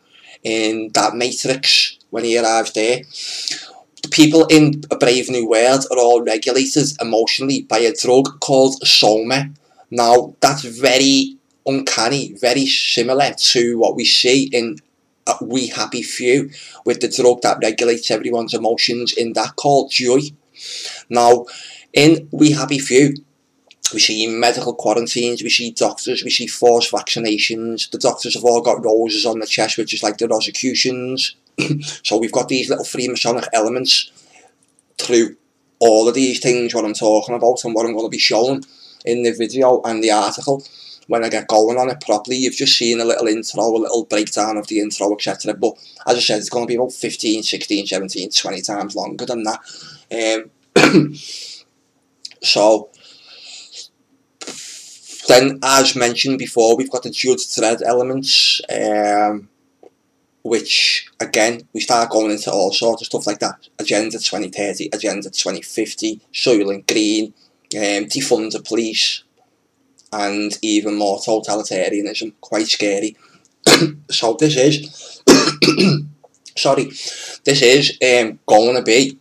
[0.43, 3.01] in that Matrix when he arrives there.
[4.03, 8.75] The people in A Brave New World are all regulated emotionally by a drug called
[8.85, 9.49] Soma.
[9.89, 14.77] Now, that's very uncanny, very similar to what we see in
[15.41, 16.49] We Happy Few,
[16.85, 20.19] with the drug that regulates everyone's emotions in that called Joy.
[21.09, 21.45] Now,
[21.93, 23.15] in We Happy Few,
[23.93, 27.89] we see medical quarantines, we see doctors, we see forced vaccinations.
[27.89, 31.35] The doctors have all got roses on the chest, which is like the Rosicrucians.
[32.03, 34.11] so we've got these little Freemasonic elements
[34.97, 35.35] through
[35.79, 38.63] all of these things, what I'm talking about and what I'm going to be showing
[39.05, 40.63] in the video and the article.
[41.07, 44.05] When I get going on it properly, you've just seen a little intro, a little
[44.05, 45.53] breakdown of the intro, etc.
[45.53, 45.73] But
[46.07, 49.43] as I said, it's going to be about 15, 16, 17, 20 times longer than
[49.43, 50.45] that.
[50.75, 51.13] Um,
[52.41, 52.89] so,
[55.27, 59.49] then, as mentioned before, we've got the Judge Dredd elements, um,
[60.43, 63.67] which, again, we start going into all sorts of stuff like that.
[63.79, 67.33] Agenda 2030, Agenda 2050, Soylent Green,
[67.75, 69.23] um, defund the police,
[70.11, 72.33] and even more totalitarianism.
[72.41, 73.15] Quite scary.
[74.09, 75.21] so this is,
[76.57, 76.85] sorry,
[77.45, 79.17] this is um, going to be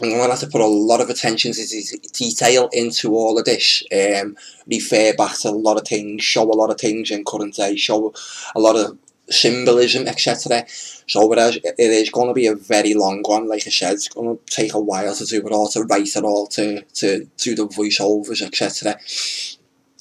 [0.00, 3.44] I'm going to have to put a lot of attention to detail into all of
[3.44, 4.36] this, um,
[4.70, 7.74] refer back to a lot of things, show a lot of things in current day,
[7.74, 8.14] show
[8.54, 8.96] a lot of
[9.28, 10.64] symbolism, etc.
[10.68, 13.94] So it is, it is going to be a very long one, like I said,
[13.94, 16.82] it's going to take a while to do it all, to write it all, to,
[16.82, 18.98] to do the voiceovers, etc.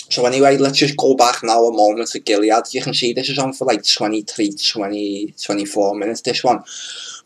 [0.09, 2.71] So anyway, let's just go back now a moment to Gilead.
[2.71, 6.63] You can see this is on for like 23, 20, 24 minutes, this one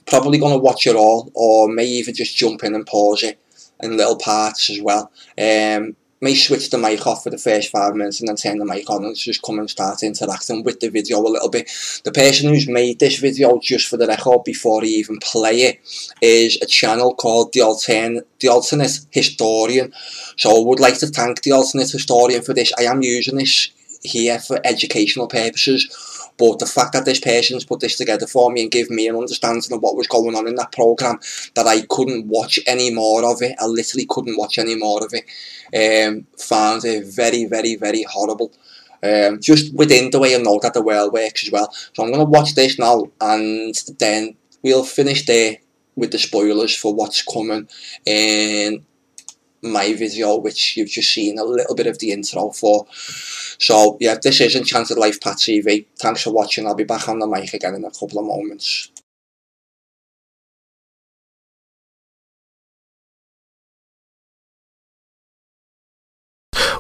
[0.08, 3.40] probably going to watch it all, or may even just jump in and pause it
[3.82, 5.12] in little parts as well.
[5.38, 8.66] Um, may switch the mic off for the first five minutes and then turn the
[8.66, 11.70] mic on and just come and start interacting with the video a little bit.
[12.04, 15.80] The person who's made this video just for the record before he even play it
[16.22, 19.92] is a channel called The, Altern the Alternate Historian.
[20.38, 22.72] So I would like to thank The Alternate Historian for this.
[22.78, 23.70] I am using this
[24.04, 26.11] here for educational purposes
[26.42, 29.16] but the fact that this person's put this together for me and give me an
[29.16, 31.20] understanding of what was going on in that program,
[31.54, 35.14] that I couldn't watch any more of it, I literally couldn't watch any more of
[35.14, 35.26] it,
[36.08, 38.52] um, found it very, very, very horrible.
[39.04, 41.72] Um, just within the way I know that the world works as well.
[41.94, 45.58] So I'm going to watch this now and then we'll finish there
[45.96, 47.68] with the spoilers for what's coming
[48.08, 48.84] in
[49.62, 52.88] my video, which you've just seen a little bit of the intro for.
[53.62, 55.86] So, yeah, this is Enchanted Life Path TV.
[56.00, 56.66] Thanks for watching.
[56.66, 58.90] I'll be back on the mic again in a couple of moments.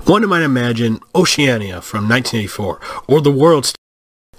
[0.05, 3.71] One might imagine Oceania from 1984, or the world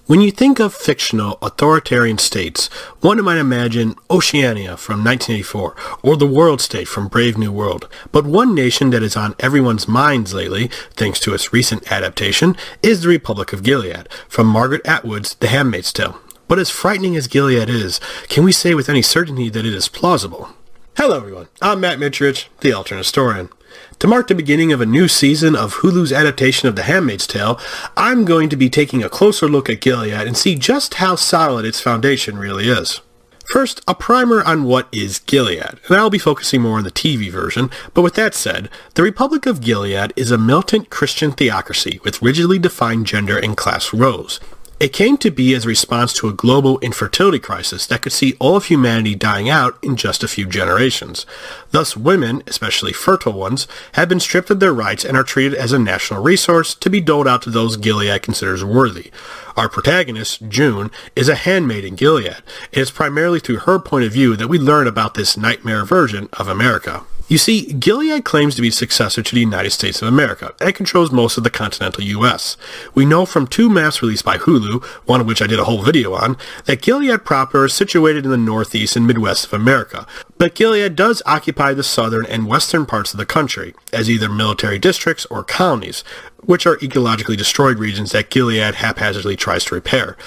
[0.07, 2.67] when you think of fictional authoritarian states,
[3.01, 7.89] one might imagine Oceania from 1984 or the World State from Brave New World.
[8.11, 13.03] But one nation that is on everyone's minds lately, thanks to its recent adaptation, is
[13.03, 16.19] the Republic of Gilead from Margaret Atwood's The Handmaid's Tale.
[16.49, 19.89] But as frightening as Gilead is, can we say with any certainty that it is
[19.89, 20.51] plausible?
[20.97, 23.51] Hello everyone, I'm Matt Mitrovich, the alternate historian.
[23.99, 27.59] To mark the beginning of a new season of Hulu's adaptation of The Handmaid's Tale,
[27.97, 31.65] I'm going to be taking a closer look at Gilead and see just how solid
[31.65, 33.01] its foundation really is.
[33.47, 37.31] First, a primer on what is Gilead, and I'll be focusing more on the TV
[37.31, 42.23] version, but with that said, the Republic of Gilead is a militant Christian theocracy with
[42.23, 44.41] rigidly defined gender and class roles.
[44.83, 48.35] It came to be as a response to a global infertility crisis that could see
[48.41, 51.25] all of humanity dying out in just a few generations.
[51.71, 55.71] Thus, women, especially fertile ones, have been stripped of their rights and are treated as
[55.71, 59.13] a national resource to be doled out to those Gilead considers worthy.
[59.57, 62.39] Our protagonist, June, is a handmaid in Gilead.
[62.73, 66.29] It is primarily through her point of view that we learn about this nightmare version
[66.33, 67.05] of America.
[67.33, 71.11] You see, Gilead claims to be successor to the United States of America and controls
[71.11, 72.59] most of the continental U.S.
[72.95, 75.83] We know from two maps released by Hulu, one of which I did a whole
[75.83, 80.07] video on, that Gilead proper is situated in the northeast and midwest of America,
[80.37, 84.79] But Gilead does occupy the southern and western parts of the country as either military
[84.79, 86.05] districts or colonies,
[86.45, 90.19] which are ecologically destroyed regions that Gilead haphazardly tries to repair.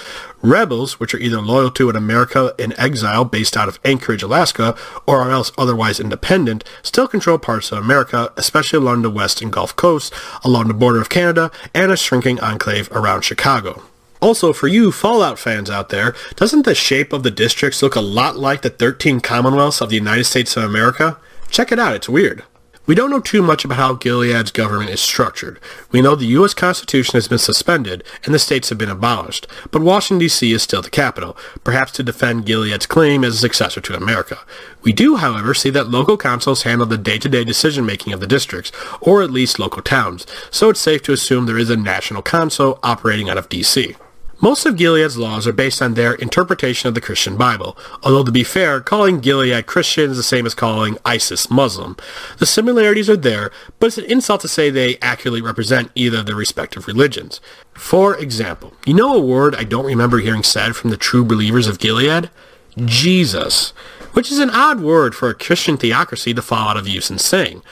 [0.46, 4.76] Rebels, which are either loyal to an America in exile based out of Anchorage, Alaska,
[5.06, 9.52] or are else otherwise independent, still control parts of America, especially along the west and
[9.52, 13.82] Gulf Coast, along the border of Canada, and a shrinking enclave around Chicago.
[14.20, 18.00] Also, for you Fallout fans out there, doesn't the shape of the districts look a
[18.00, 21.18] lot like the 13 Commonwealths of the United States of America?
[21.50, 22.44] Check it out, it's weird.
[22.86, 25.58] We don't know too much about how Gilead's government is structured.
[25.90, 26.54] We know the U.S.
[26.54, 30.52] Constitution has been suspended and the states have been abolished, but Washington, D.C.
[30.52, 34.38] is still the capital, perhaps to defend Gilead's claim as a successor to America.
[34.82, 38.70] We do, however, see that local councils handle the day-to-day decision-making of the districts,
[39.00, 42.78] or at least local towns, so it's safe to assume there is a national council
[42.84, 43.96] operating out of D.C.
[44.38, 48.30] Most of Gilead's laws are based on their interpretation of the Christian Bible, although to
[48.30, 51.96] be fair, calling Gilead Christian is the same as calling ISIS Muslim.
[52.38, 56.26] The similarities are there, but it's an insult to say they accurately represent either of
[56.26, 57.40] their respective religions.
[57.72, 61.66] For example, you know a word I don't remember hearing said from the true believers
[61.66, 62.28] of Gilead?
[62.76, 63.70] Jesus.
[64.12, 67.16] Which is an odd word for a Christian theocracy to fall out of use in
[67.16, 67.62] saying.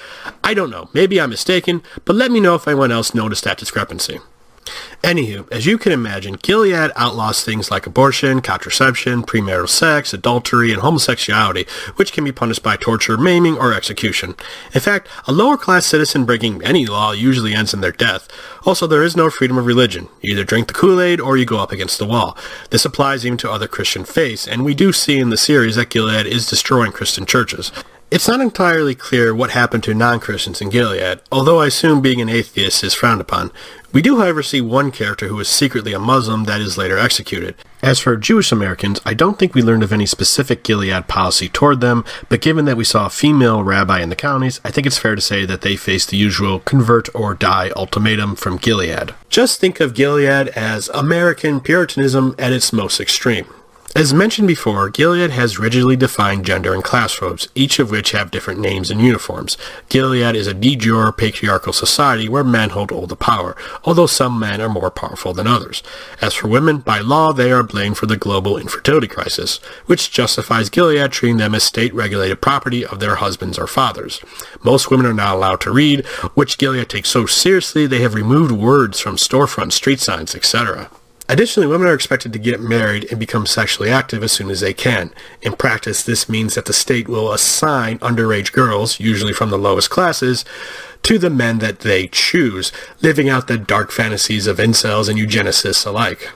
[0.42, 3.58] I don't know, maybe I'm mistaken, but let me know if anyone else noticed that
[3.58, 4.20] discrepancy.
[5.02, 10.80] Anywho, as you can imagine, Gilead outlaws things like abortion, contraception, premarital sex, adultery, and
[10.80, 14.34] homosexuality, which can be punished by torture, maiming, or execution.
[14.72, 18.28] In fact, a lower class citizen breaking any law usually ends in their death.
[18.64, 20.08] Also, there is no freedom of religion.
[20.22, 22.36] You either drink the Kool-Aid or you go up against the wall.
[22.70, 25.90] This applies even to other Christian faiths, and we do see in the series that
[25.90, 27.72] Gilead is destroying Christian churches.
[28.10, 32.28] It's not entirely clear what happened to non-Christians in Gilead, although I assume being an
[32.28, 33.50] atheist is frowned upon.
[33.92, 37.56] We do, however, see one character who is secretly a Muslim that is later executed.
[37.82, 41.80] As for Jewish Americans, I don't think we learned of any specific Gilead policy toward
[41.80, 44.98] them, but given that we saw a female rabbi in the colonies, I think it's
[44.98, 49.14] fair to say that they faced the usual convert or die ultimatum from Gilead.
[49.28, 53.46] Just think of Gilead as American Puritanism at its most extreme.
[53.96, 58.32] As mentioned before, Gilead has rigidly defined gender and class robes, each of which have
[58.32, 59.56] different names and uniforms.
[59.88, 64.36] Gilead is a de jure patriarchal society where men hold all the power, although some
[64.36, 65.80] men are more powerful than others.
[66.20, 70.70] As for women, by law they are blamed for the global infertility crisis, which justifies
[70.70, 74.20] Gilead treating them as state-regulated property of their husbands or fathers.
[74.64, 78.50] Most women are not allowed to read, which Gilead takes so seriously they have removed
[78.50, 80.90] words from storefront street signs, etc.
[81.26, 84.74] Additionally, women are expected to get married and become sexually active as soon as they
[84.74, 85.10] can.
[85.40, 89.88] In practice, this means that the state will assign underage girls, usually from the lowest
[89.88, 90.44] classes,
[91.02, 95.86] to the men that they choose, living out the dark fantasies of incels and eugenicists
[95.86, 96.30] alike.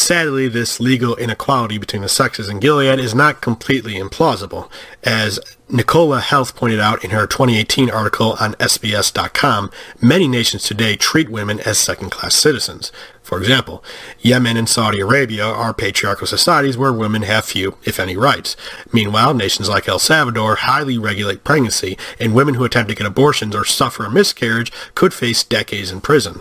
[0.00, 4.70] Sadly, this legal inequality between the sexes in Gilead is not completely implausible.
[5.04, 5.38] As
[5.68, 9.70] Nicola Heath pointed out in her 2018 article on SBS.com,
[10.00, 12.90] many nations today treat women as second-class citizens.
[13.22, 13.84] For example,
[14.18, 18.56] Yemen and Saudi Arabia are patriarchal societies where women have few, if any, rights.
[18.92, 23.54] Meanwhile, nations like El Salvador highly regulate pregnancy, and women who attempt to get abortions
[23.54, 26.40] or suffer a miscarriage could face decades in prison.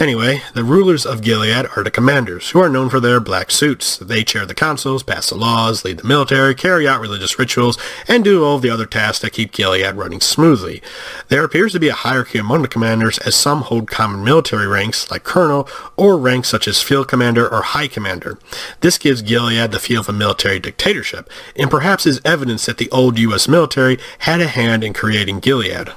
[0.00, 3.96] Anyway, the rulers of Gilead are the commanders, who are known for their black suits.
[3.96, 7.76] They chair the councils, pass the laws, lead the military, carry out religious rituals,
[8.06, 10.80] and do all the other tasks that keep Gilead running smoothly.
[11.30, 15.10] There appears to be a hierarchy among the commanders, as some hold common military ranks,
[15.10, 18.38] like colonel, or ranks such as field commander or high commander.
[18.82, 22.90] This gives Gilead the feel of a military dictatorship, and perhaps is evidence that the
[22.90, 23.48] old U.S.
[23.48, 25.90] military had a hand in creating Gilead.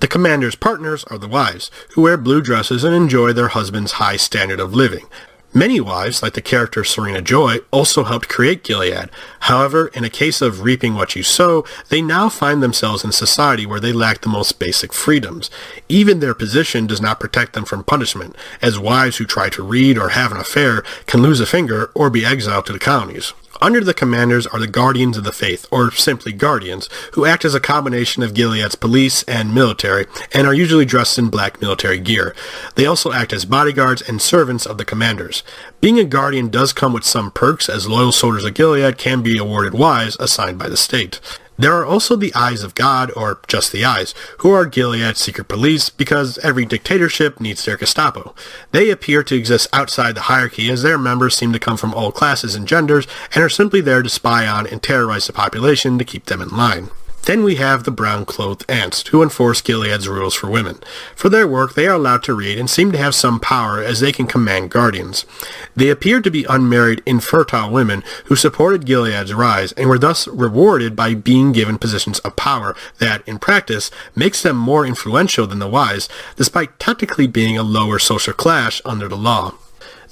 [0.00, 4.16] The commander's partners are the wives, who wear blue dresses and enjoy their husband's high
[4.16, 5.06] standard of living.
[5.54, 9.08] Many wives, like the character Serena Joy, also helped create Gilead.
[9.40, 13.64] However, in a case of reaping what you sow, they now find themselves in society
[13.64, 15.48] where they lack the most basic freedoms.
[15.88, 19.96] Even their position does not protect them from punishment, as wives who try to read
[19.96, 23.32] or have an affair can lose a finger or be exiled to the colonies.
[23.60, 27.54] Under the commanders are the Guardians of the Faith, or simply Guardians, who act as
[27.54, 32.34] a combination of Gilead's police and military, and are usually dressed in black military gear.
[32.74, 35.42] They also act as bodyguards and servants of the commanders.
[35.80, 39.38] Being a Guardian does come with some perks, as loyal soldiers of Gilead can be
[39.38, 41.20] awarded wives assigned by the state.
[41.58, 45.48] There are also the Eyes of God, or just the Eyes, who are Gilead's secret
[45.48, 48.34] police because every dictatorship needs their Gestapo.
[48.72, 52.12] They appear to exist outside the hierarchy as their members seem to come from all
[52.12, 56.04] classes and genders and are simply there to spy on and terrorize the population to
[56.04, 56.90] keep them in line.
[57.26, 60.78] Then we have the brown-clothed aunts, who enforce Gilead's rules for women.
[61.16, 63.98] For their work, they are allowed to read and seem to have some power as
[63.98, 65.26] they can command guardians.
[65.74, 70.94] They appear to be unmarried, infertile women who supported Gilead's rise and were thus rewarded
[70.94, 75.68] by being given positions of power that, in practice, makes them more influential than the
[75.68, 79.54] wise, despite technically being a lower social class under the law.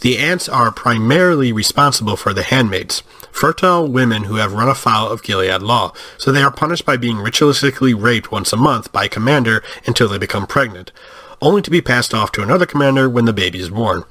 [0.00, 5.22] The aunts are primarily responsible for the handmaids, fertile women who have run afoul of
[5.22, 9.08] Gilead law, so they are punished by being ritualistically raped once a month by a
[9.08, 10.92] commander until they become pregnant,
[11.40, 14.04] only to be passed off to another commander when the baby is born.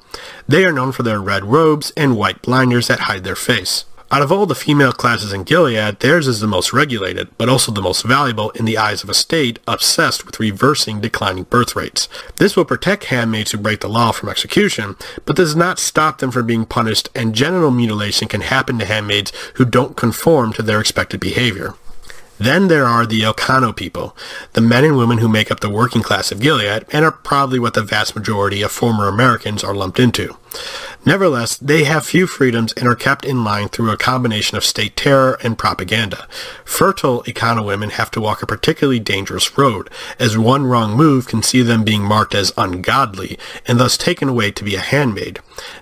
[0.48, 3.84] They are known for their red robes and white blinders that hide their face.
[4.10, 7.72] Out of all the female classes in Gilead, theirs is the most regulated, but also
[7.72, 12.08] the most valuable in the eyes of a state obsessed with reversing declining birth rates.
[12.36, 16.30] This will protect handmaids who break the law from execution, but does not stop them
[16.30, 20.80] from being punished, and genital mutilation can happen to handmaids who don't conform to their
[20.80, 21.74] expected behavior.
[22.38, 24.16] Then there are the Econo people,
[24.52, 27.58] the men and women who make up the working class of Gilead and are probably
[27.58, 30.36] what the vast majority of former Americans are lumped into.
[31.06, 34.96] Nevertheless, they have few freedoms and are kept in line through a combination of state
[34.96, 36.26] terror and propaganda.
[36.64, 41.42] Fertile Econo women have to walk a particularly dangerous road, as one wrong move can
[41.42, 45.40] see them being marked as ungodly and thus taken away to be a handmaid.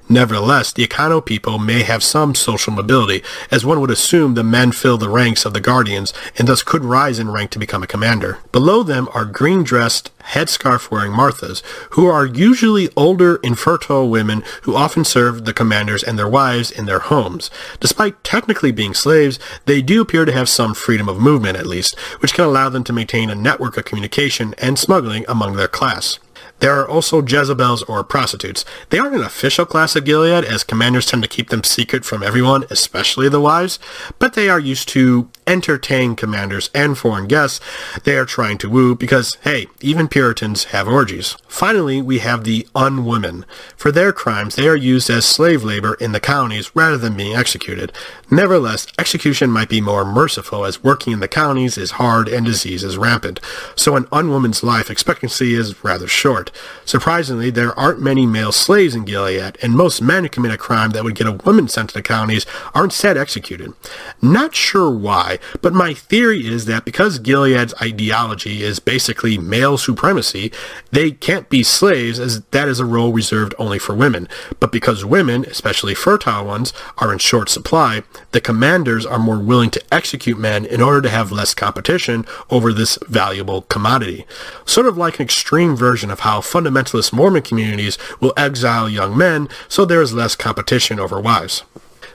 [0.08, 4.72] Nevertheless, the Econo people may have some social mobility, as one would assume the men
[4.72, 7.86] fill the ranks of the guardians and thus could rise in rank to become a
[7.86, 8.38] commander.
[8.50, 15.44] Below them are green-dressed, headscarf-wearing Marthas, who are usually older, infertile women who often serve
[15.44, 17.50] the commanders and their wives in their homes.
[17.80, 21.98] Despite technically being slaves, they do appear to have some freedom of movement at least,
[22.20, 26.18] which can allow them to maintain a network of communication and smuggling among their class.
[26.60, 28.64] There are also Jezebels or prostitutes.
[28.90, 32.22] They aren't an official class of Gilead, as commanders tend to keep them secret from
[32.22, 33.80] everyone, especially the wives,
[34.20, 37.60] but they are used to entertain commanders and foreign guests
[38.04, 41.36] they are trying to woo because, hey, even Puritans have orgies.
[41.48, 43.44] Finally, we have the unwomen.
[43.76, 47.34] For their crimes, they are used as slave labor in the colonies rather than being
[47.34, 47.92] executed.
[48.30, 52.82] Nevertheless, execution might be more merciful as working in the colonies is hard and disease
[52.82, 53.40] is rampant,
[53.76, 56.50] so an unwoman's life expectancy is rather short.
[56.84, 60.90] Surprisingly, there aren't many male slaves in Gilead, and most men who commit a crime
[60.90, 63.72] that would get a woman sent to the colonies aren't said executed.
[64.20, 64.90] Not sure
[65.32, 70.52] why, but my theory is that because Gilead's ideology is basically male supremacy,
[70.90, 74.28] they can't be slaves as that is a role reserved only for women.
[74.60, 78.02] But because women, especially fertile ones, are in short supply,
[78.32, 82.72] the commanders are more willing to execute men in order to have less competition over
[82.72, 84.26] this valuable commodity.
[84.64, 89.48] Sort of like an extreme version of how fundamentalist Mormon communities will exile young men
[89.68, 91.62] so there is less competition over wives.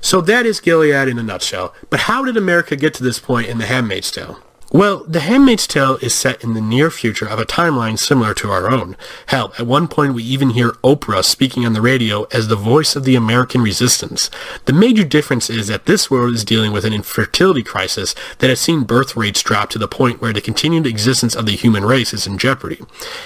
[0.02, 1.74] So that is Gilead in a nutshell.
[1.90, 4.42] But how did America get to this point in The Handmaid's Tale?
[4.74, 8.52] Well, The Handmaid's Tale is set in the near future of a timeline similar to
[8.52, 8.98] our own.
[9.28, 12.94] Hell, at one point we even hear Oprah speaking on the radio as the voice
[12.94, 14.30] of the American resistance.
[14.66, 18.60] The major difference is that this world is dealing with an infertility crisis that has
[18.60, 22.14] seen birth rates drop to the point where the continued existence of the human race
[22.14, 22.82] is in jeopardy.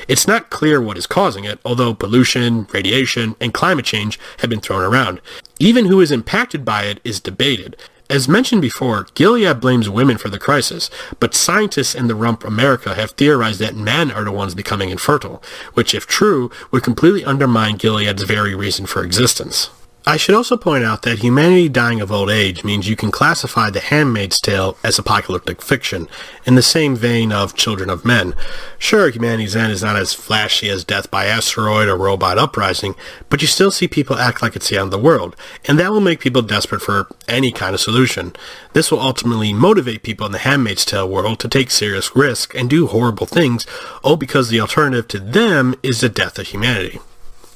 [0.08, 4.62] It's not clear what is causing it, although pollution, radiation, and climate change have been
[4.62, 5.20] thrown around.
[5.58, 7.78] Even who is impacted by it is debated.
[8.12, 10.89] As mentioned before, Gilead blames women for the crisis,
[11.22, 15.41] but scientists in the rump America have theorized that men are the ones becoming infertile,
[15.76, 19.70] which if true, would completely undermine Gilead's very reason for existence.
[20.04, 23.70] I should also point out that humanity dying of old age means you can classify
[23.70, 26.08] The Handmaid's Tale as apocalyptic fiction,
[26.43, 28.34] in the same vein of Children of Men.
[28.80, 32.95] Sure, humanity's end is not as flashy as death by asteroid or robot uprising,
[33.30, 35.36] but you still see people act like it's the end of the world,
[35.66, 38.34] and that will make people desperate for any kind of solution.
[38.74, 42.68] This will ultimately motivate people in the Handmaid's Tale world to take serious risks and
[42.68, 43.68] do horrible things,
[44.04, 46.99] all because the alternative to them is the death of humanity.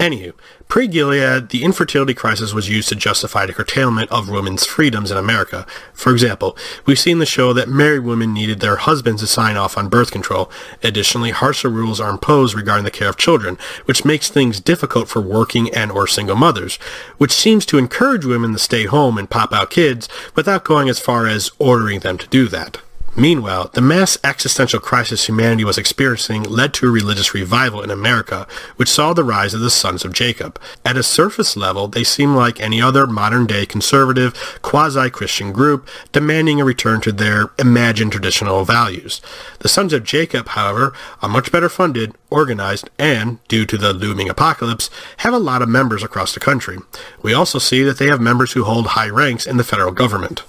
[0.05, 0.33] Anywho,
[0.67, 5.65] pre-Gilead, the infertility crisis was used to justify the curtailment of women's freedoms in America.
[5.93, 9.57] For example, we see in the show that married women needed their husbands to sign
[9.57, 10.51] off on birth control.
[10.83, 15.21] Additionally, harsher rules are imposed regarding the care of children, which makes things difficult for
[15.21, 16.75] working and or single mothers,
[17.17, 20.99] which seems to encourage women to stay home and pop out kids without going as
[20.99, 22.77] far as ordering them to do that.
[23.17, 28.45] Meanwhile, the mass existential crisis humanity was experiencing led to a religious revival in America,
[28.75, 30.59] which saw the rise of the Sons of Jacob.
[30.83, 36.65] At a surface level, they seem like any other modern-day conservative, quasi-Christian group, demanding a
[36.65, 39.21] return to their imagined traditional values.
[39.59, 44.27] The Sons of Jacob, however, are much better funded, organized, and, due to the looming
[44.27, 46.79] apocalypse, have a lot of members across the country.
[47.21, 50.43] We also see that they have members who hold high ranks in the federal government.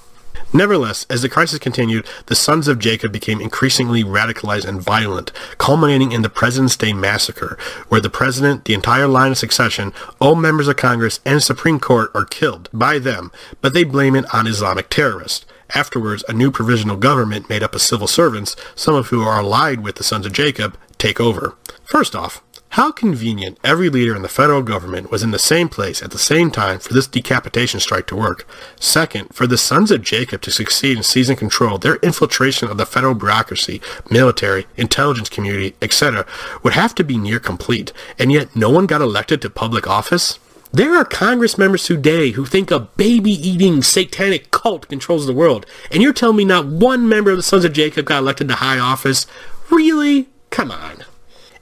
[0.52, 6.12] Nevertheless, as the crisis continued, the Sons of Jacob became increasingly radicalized and violent, culminating
[6.12, 10.68] in the President's Day Massacre, where the President, the entire line of succession, all members
[10.68, 14.88] of Congress, and Supreme Court are killed by them, but they blame it on Islamic
[14.88, 15.44] terrorists.
[15.74, 19.80] Afterwards, a new provisional government made up of civil servants, some of who are allied
[19.80, 21.54] with the Sons of Jacob, take over.
[21.84, 26.02] First off, how convenient every leader in the federal government was in the same place
[26.02, 28.46] at the same time for this decapitation strike to work.
[28.78, 32.84] Second, for the Sons of Jacob to succeed in seizing control, their infiltration of the
[32.84, 36.26] federal bureaucracy, military, intelligence community, etc.
[36.62, 40.38] would have to be near complete, and yet no one got elected to public office?
[40.72, 46.02] There are Congress members today who think a baby-eating satanic cult controls the world, and
[46.02, 48.78] you're telling me not one member of the Sons of Jacob got elected to high
[48.78, 49.26] office?
[49.70, 50.28] Really?
[50.50, 51.04] Come on.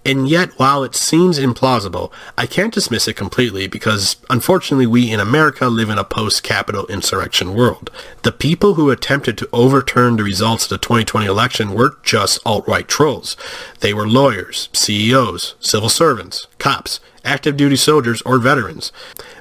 [0.05, 5.19] And yet, while it seems implausible, I can't dismiss it completely because, unfortunately, we in
[5.19, 7.91] America live in a post-capital insurrection world.
[8.23, 12.87] The people who attempted to overturn the results of the 2020 election weren't just alt-right
[12.87, 13.37] trolls.
[13.81, 18.93] They were lawyers, CEOs, civil servants, cops, active duty soldiers, or veterans.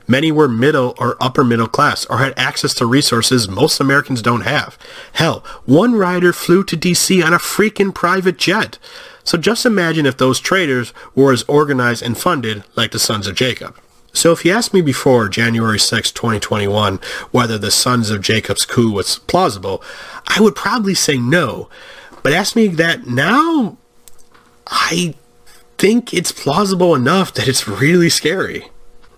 [0.07, 4.41] Many were middle or upper middle class or had access to resources most Americans don't
[4.41, 4.78] have.
[5.14, 8.80] Hell, one rider flew to DC on a freaking private jet.
[9.24, 13.36] So just imagine if those traitors were as organized and funded like the Sons of
[13.36, 13.78] Jacob.
[14.13, 16.99] So if you asked me before January 6, 2021,
[17.32, 19.84] whether the Sons of Jacob's coup was plausible,
[20.28, 21.67] I would probably say no.
[22.21, 23.78] But ask me that now,
[24.67, 25.15] I
[25.78, 28.69] think it's plausible enough that it's really scary.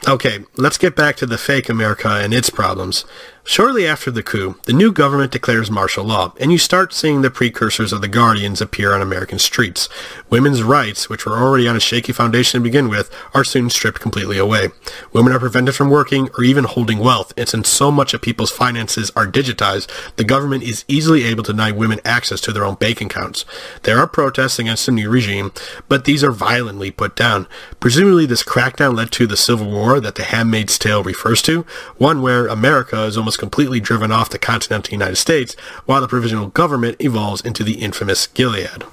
[0.08, 3.06] Okay, let's get back to the fake America and its problems.
[3.48, 7.30] Shortly after the coup, the new government declares martial law, and you start seeing the
[7.30, 9.88] precursors of the Guardians appear on American streets.
[10.32, 14.02] Women's rights, which were already on a shaky foundation to begin with, are soon stripped
[14.02, 14.70] completely away.
[15.14, 18.50] Women are prevented from working or even holding wealth, and since so much of people's
[18.50, 22.76] finances are digitized, the government is easily able to deny women access to their own
[22.76, 23.46] bank accounts.
[23.84, 25.52] There are protests against the new regime,
[25.88, 27.48] but these are violently put down.
[27.80, 31.64] Presumably this crackdown led to the Civil War that The Handmaid's Tale refers to,
[31.98, 35.56] one where America is almost completely driven off the continental United States,
[35.86, 38.84] while the provisional government evolves into the infamous Gilead.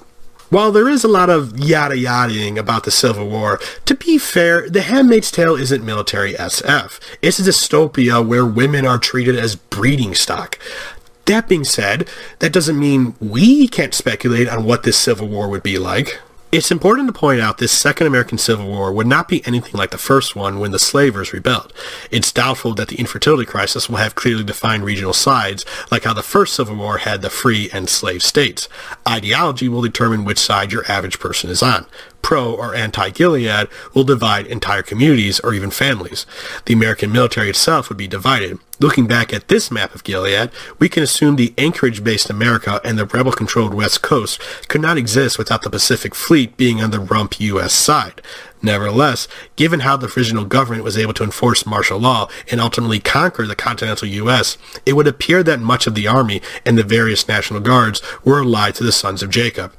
[0.49, 4.69] While there is a lot of yada yadaing about the Civil War, to be fair,
[4.69, 6.99] The Handmaid's Tale isn't military SF.
[7.23, 10.59] It's a dystopia where women are treated as breeding stock.
[11.25, 15.63] That being said, that doesn't mean we can't speculate on what this Civil War would
[15.63, 16.19] be like.
[16.53, 19.89] It's important to point out this Second American Civil War would not be anything like
[19.89, 21.73] the first one when the slavers rebelled.
[22.11, 26.21] It's doubtful that the infertility crisis will have clearly defined regional sides like how the
[26.21, 28.69] first Civil War had the free and slave states.
[29.09, 31.87] Ideology will determine which side your average person is on.
[32.23, 36.25] Pro or anti-Gilead will divide entire communities or even families.
[36.65, 38.57] The American military itself would be divided.
[38.79, 40.49] Looking back at this map of Gilead,
[40.79, 45.61] we can assume the Anchorage-based America and the rebel-controlled West Coast could not exist without
[45.61, 47.73] the Pacific Fleet being on the rump U.S.
[47.73, 48.21] side.
[48.63, 53.45] Nevertheless, given how the provisional government was able to enforce martial law and ultimately conquer
[53.45, 57.59] the continental U.S., it would appear that much of the army and the various National
[57.59, 59.73] Guards were allied to the Sons of Jacob.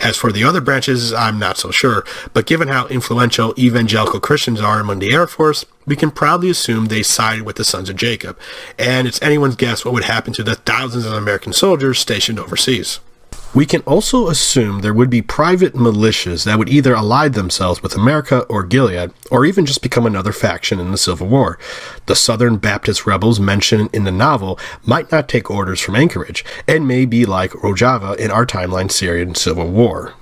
[0.00, 4.60] As for the other branches, I'm not so sure, but given how influential evangelical Christians
[4.60, 7.96] are among the Air Force, we can proudly assume they sided with the Sons of
[7.96, 8.38] Jacob,
[8.78, 13.00] and it's anyone's guess what would happen to the thousands of American soldiers stationed overseas.
[13.54, 17.94] We can also assume there would be private militias that would either ally themselves with
[17.94, 21.58] America or Gilead, or even just become another faction in the Civil War.
[22.04, 26.86] The Southern Baptist rebels mentioned in the novel might not take orders from Anchorage, and
[26.86, 30.14] may be like Rojava in our timeline Syrian Civil War.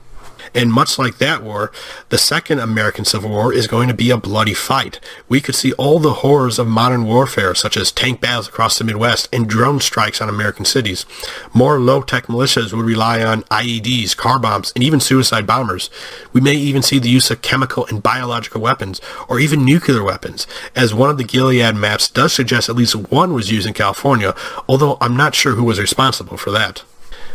[0.54, 1.72] And much like that war,
[2.10, 5.00] the second American Civil War is going to be a bloody fight.
[5.28, 8.84] We could see all the horrors of modern warfare, such as tank battles across the
[8.84, 11.06] Midwest and drone strikes on American cities.
[11.52, 15.90] More low-tech militias would rely on IEDs, car bombs, and even suicide bombers.
[16.32, 20.46] We may even see the use of chemical and biological weapons, or even nuclear weapons,
[20.76, 24.34] as one of the Gilead maps does suggest at least one was used in California,
[24.68, 26.84] although I'm not sure who was responsible for that.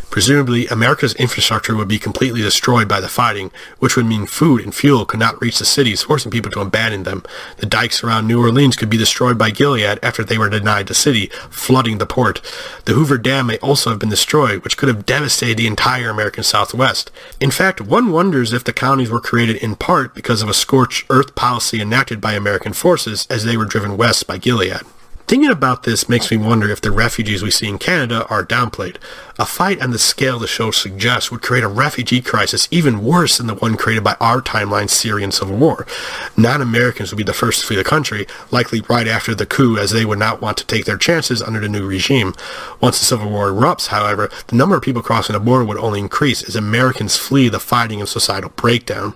[0.10, 4.74] Presumably, America's infrastructure would be completely destroyed by the fighting, which would mean food and
[4.74, 7.24] fuel could not reach the cities, forcing people to abandon them.
[7.57, 10.95] The dikes around New Orleans could be destroyed by Gilead after they were denied the
[10.95, 12.41] city, flooding the port.
[12.86, 16.43] The Hoover Dam may also have been destroyed, which could have devastated the entire American
[16.43, 17.12] Southwest.
[17.39, 21.05] In fact, one wonders if the colonies were created in part because of a scorched
[21.10, 24.82] earth policy enacted by American forces as they were driven west by Gilead.
[25.30, 28.97] Thinking about this makes me wonder if the refugees we see in Canada are downplayed.
[29.40, 33.38] A fight on the scale the show suggests would create a refugee crisis even worse
[33.38, 35.88] than the one created by our timeline's Syrian civil war.
[36.36, 39.92] Non-Americans would be the first to flee the country, likely right after the coup as
[39.92, 42.36] they would not want to take their chances under the new regime.
[42.82, 46.02] Once the civil war erupts, however, the number of people crossing the border would only
[46.02, 49.14] increase as Americans flee the fighting and societal breakdown.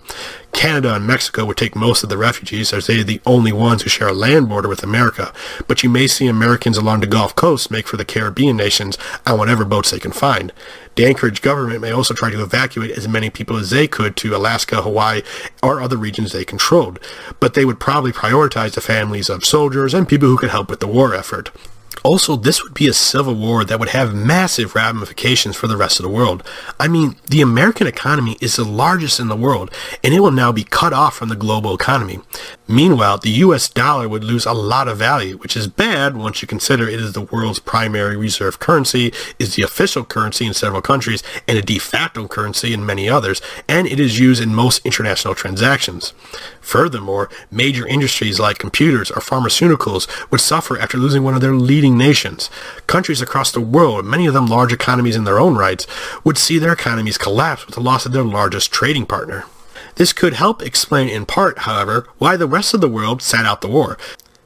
[0.53, 3.81] Canada and Mexico would take most of the refugees as they are the only ones
[3.81, 5.33] who share a land border with America,
[5.67, 9.39] but you may see Americans along the Gulf Coast make for the Caribbean nations on
[9.39, 10.53] whatever boats they can find.
[10.95, 14.35] The Anchorage government may also try to evacuate as many people as they could to
[14.35, 15.23] Alaska, Hawaii,
[15.61, 16.99] or other regions they controlled,
[17.39, 20.79] but they would probably prioritize the families of soldiers and people who could help with
[20.79, 21.51] the war effort.
[22.01, 25.99] Also, this would be a civil war that would have massive ramifications for the rest
[25.99, 26.43] of the world.
[26.79, 29.71] I mean, the American economy is the largest in the world,
[30.03, 32.19] and it will now be cut off from the global economy.
[32.67, 36.47] Meanwhile, the US dollar would lose a lot of value, which is bad once you
[36.47, 41.23] consider it is the world's primary reserve currency, is the official currency in several countries,
[41.47, 45.35] and a de facto currency in many others, and it is used in most international
[45.35, 46.13] transactions.
[46.61, 51.82] Furthermore, major industries like computers or pharmaceuticals would suffer after losing one of their leading
[51.89, 52.49] nations.
[52.87, 55.87] Countries across the world, many of them large economies in their own rights,
[56.23, 59.45] would see their economies collapse with the loss of their largest trading partner.
[59.95, 63.61] This could help explain in part, however, why the rest of the world sat out
[63.61, 63.97] the war.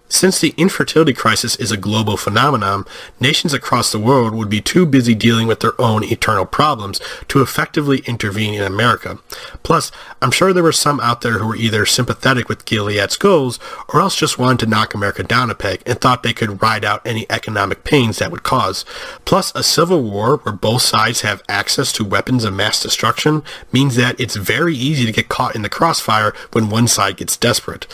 [0.10, 2.86] Since the infertility crisis is a global phenomenon,
[3.20, 7.41] nations across the world would be too busy dealing with their own eternal problems to
[7.41, 9.20] effectively intervene in America.
[9.64, 9.91] Plus,
[10.22, 13.60] I'm sure there were some out there who were either sympathetic with Gilead's goals
[13.93, 16.86] or else just wanted to knock America down a peg and thought they could ride
[16.86, 18.86] out any economic pains that would cause.
[19.26, 23.43] Plus, a civil war where both sides have access to weapons of mass destruction
[23.74, 27.36] means that it's very easy to get caught in the crossfire when one side gets
[27.36, 27.88] desperate.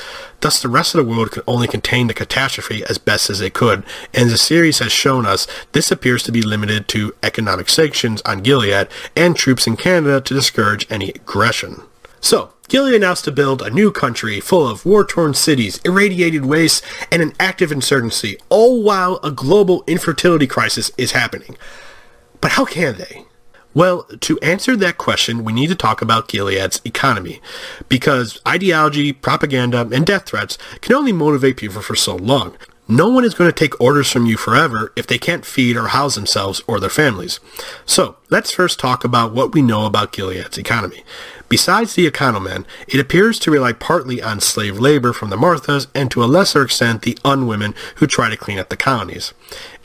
[0.44, 3.50] Thus, the rest of the world could only contain the catastrophe as best as they
[3.50, 3.82] could,
[4.14, 8.42] and the series has shown us this appears to be limited to economic sanctions on
[8.42, 11.84] Gilead and troops in Canada to discourage any aggression.
[12.20, 17.22] So, Gilead announced to build a new country full of war-torn cities, irradiated wastes, and
[17.22, 21.56] an active insurgency, all while a global infertility crisis is happening.
[22.42, 23.24] But how can they?
[23.74, 27.42] Well, to answer that question, we need to talk about Gilead's economy,
[27.90, 32.56] because ideology, propaganda, and death threats can only motivate people for so long.
[32.88, 35.88] No one is going to take orders from you forever if they can't feed or
[35.88, 37.40] house themselves or their families.
[37.86, 41.04] So, let's first talk about what we know about Gilead's economy.
[41.50, 46.10] Besides the economen, it appears to rely partly on slave labor from the Marthas and
[46.10, 49.34] to a lesser extent the unwomen who try to clean up the colonies.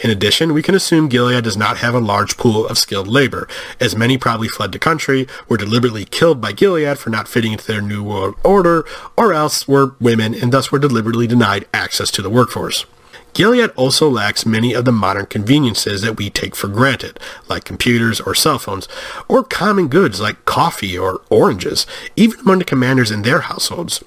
[0.01, 3.47] In addition, we can assume Gilead does not have a large pool of skilled labor,
[3.81, 7.67] as many probably fled the country, were deliberately killed by Gilead for not fitting into
[7.67, 12.23] their New World Order, or else were women and thus were deliberately denied access to
[12.23, 12.87] the workforce.
[13.35, 18.21] Gilead also lacks many of the modern conveniences that we take for granted, like computers
[18.21, 18.89] or cell phones,
[19.29, 24.03] or common goods like coffee or oranges, even among the commanders in their households.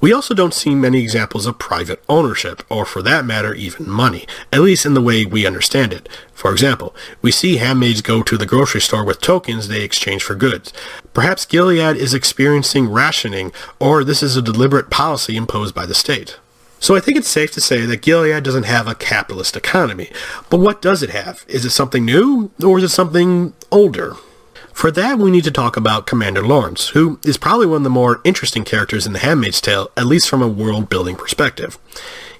[0.00, 4.26] We also don't see many examples of private ownership, or for that matter, even money,
[4.52, 6.08] at least in the way we understand it.
[6.32, 10.34] For example, we see handmaids go to the grocery store with tokens they exchange for
[10.34, 10.72] goods.
[11.12, 16.38] Perhaps Gilead is experiencing rationing, or this is a deliberate policy imposed by the state.
[16.80, 20.10] So I think it's safe to say that Gilead doesn't have a capitalist economy.
[20.48, 21.44] But what does it have?
[21.46, 24.16] Is it something new, or is it something older?
[24.72, 27.90] For that, we need to talk about Commander Lawrence, who is probably one of the
[27.90, 31.78] more interesting characters in The Handmaid's Tale, at least from a world-building perspective.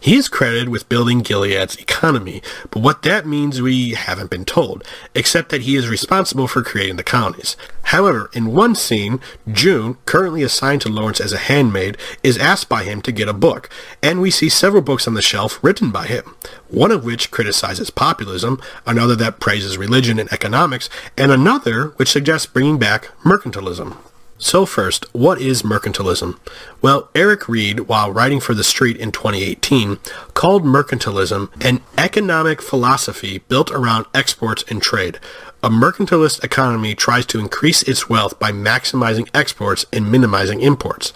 [0.03, 2.41] He is credited with building Gilead's economy,
[2.71, 4.83] but what that means we haven't been told,
[5.15, 7.55] except that he is responsible for creating the colonies.
[7.83, 9.21] However, in one scene,
[9.53, 13.35] June, currently assigned to Lawrence as a handmaid, is asked by him to get a
[13.35, 13.69] book,
[14.03, 16.35] and we see several books on the shelf written by him,
[16.69, 20.89] one of which criticizes populism, another that praises religion and economics,
[21.19, 23.99] and another which suggests bringing back mercantilism.
[24.43, 26.39] So first, what is mercantilism?
[26.81, 29.99] Well, Eric Reed, while writing for The Street in 2018,
[30.33, 35.19] called mercantilism an economic philosophy built around exports and trade.
[35.63, 41.13] A mercantilist economy tries to increase its wealth by maximizing exports and minimizing imports.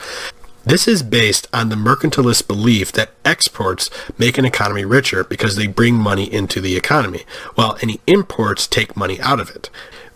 [0.67, 5.67] This is based on the mercantilist belief that exports make an economy richer because they
[5.67, 9.71] bring money into the economy, while any imports take money out of it.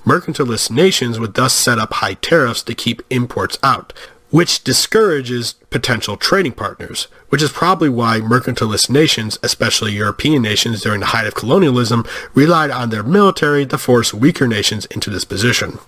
[0.08, 3.92] Mercantilist nations would thus set up high tariffs to keep imports out,
[4.30, 11.00] which discourages potential trading partners, which is probably why mercantilist nations, especially European nations during
[11.00, 15.78] the height of colonialism, relied on their military to force weaker nations into this position.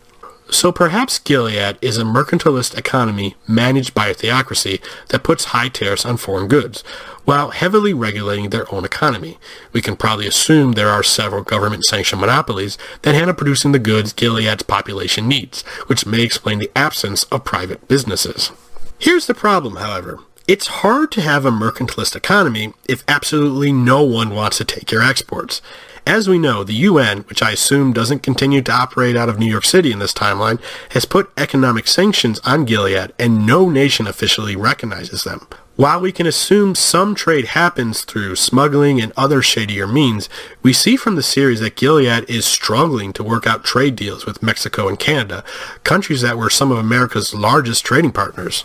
[0.51, 6.05] So perhaps Gilead is a mercantilist economy managed by a theocracy that puts high tariffs
[6.05, 6.83] on foreign goods,
[7.25, 9.39] while heavily regulating their own economy.
[9.73, 14.65] We can probably assume there are several government-sanctioned monopolies that handle producing the goods Gilead's
[14.65, 18.51] population needs, which may explain the absence of private businesses.
[18.99, 20.19] Here's the problem, however.
[20.49, 25.03] It's hard to have a mercantilist economy if absolutely no one wants to take your
[25.03, 25.63] exports.
[26.07, 29.51] As we know, the UN, which I assume doesn't continue to operate out of New
[29.51, 34.57] York City in this timeline, has put economic sanctions on Gilead and no nation officially
[34.57, 35.47] recognizes them.
[35.77, 40.29] While we can assume some trade happens through smuggling and other shadier means,
[40.63, 44.43] we see from the series that Gilead is struggling to work out trade deals with
[44.43, 45.43] Mexico and Canada,
[45.85, 48.65] countries that were some of America's largest trading partners.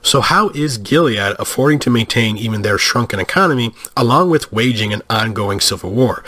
[0.00, 5.02] So how is Gilead affording to maintain even their shrunken economy along with waging an
[5.10, 6.22] ongoing civil war?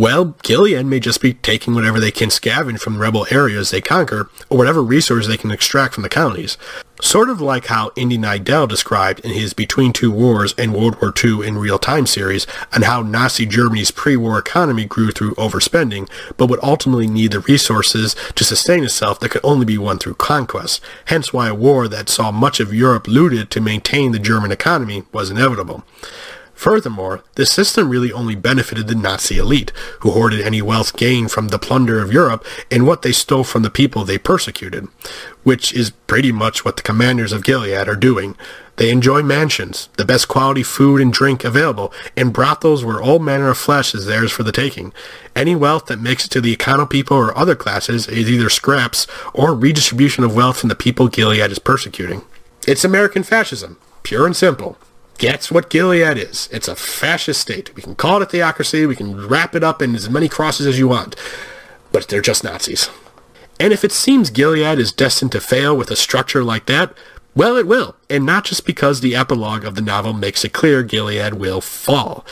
[0.00, 4.30] Well, Gilead may just be taking whatever they can scavenge from rebel areas they conquer,
[4.48, 6.56] or whatever resources they can extract from the colonies.
[7.02, 11.12] Sort of like how Indy Neidell described in his Between Two Wars and World War
[11.22, 16.48] II in Real Time series, on how Nazi Germany's pre-war economy grew through overspending, but
[16.48, 20.80] would ultimately need the resources to sustain itself that could only be won through conquest.
[21.04, 25.02] Hence why a war that saw much of Europe looted to maintain the German economy
[25.12, 25.84] was inevitable.
[26.60, 31.48] Furthermore, this system really only benefited the Nazi elite, who hoarded any wealth gained from
[31.48, 34.86] the plunder of Europe and what they stole from the people they persecuted,
[35.42, 38.36] which is pretty much what the commanders of Gilead are doing.
[38.76, 43.48] They enjoy mansions, the best quality food and drink available, and brothels where all manner
[43.48, 44.92] of flesh is theirs for the taking.
[45.34, 49.06] Any wealth that makes it to the Econo people or other classes is either scraps
[49.32, 52.20] or redistribution of wealth from the people Gilead is persecuting.
[52.68, 54.76] It's American fascism, pure and simple.
[55.20, 56.48] That's what Gilead is.
[56.50, 57.74] It's a fascist state.
[57.76, 58.86] We can call it a theocracy.
[58.86, 61.14] We can wrap it up in as many crosses as you want.
[61.92, 62.88] But they're just Nazis.
[63.58, 66.94] And if it seems Gilead is destined to fail with a structure like that,
[67.34, 67.96] well, it will.
[68.08, 72.24] And not just because the epilogue of the novel makes it clear Gilead will fall.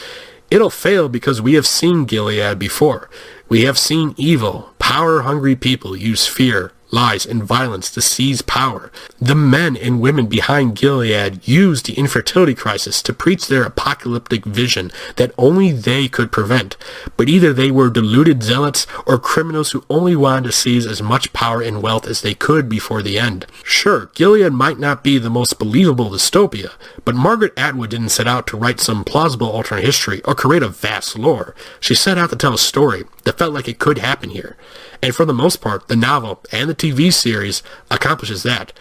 [0.51, 3.11] It'll fail because we have seen Gilead before.
[3.51, 8.91] We have seen evil, power-hungry people use fear, lies, and violence to seize power.
[9.21, 14.91] The men and women behind Gilead used the infertility crisis to preach their apocalyptic vision
[15.17, 16.77] that only they could prevent,
[17.17, 21.33] but either they were deluded zealots or criminals who only wanted to seize as much
[21.33, 23.47] power and wealth as they could before the end.
[23.63, 26.73] Sure, Gilead might not be the most believable dystopia,
[27.05, 30.69] but Margaret Atwood didn't set out to write some plausible alternate history or create a
[30.69, 31.55] vast lore.
[31.81, 34.57] She set out to tell a story that felt like it could happen here.
[35.03, 38.73] And for the most part, the novel and the TV series accomplishes that,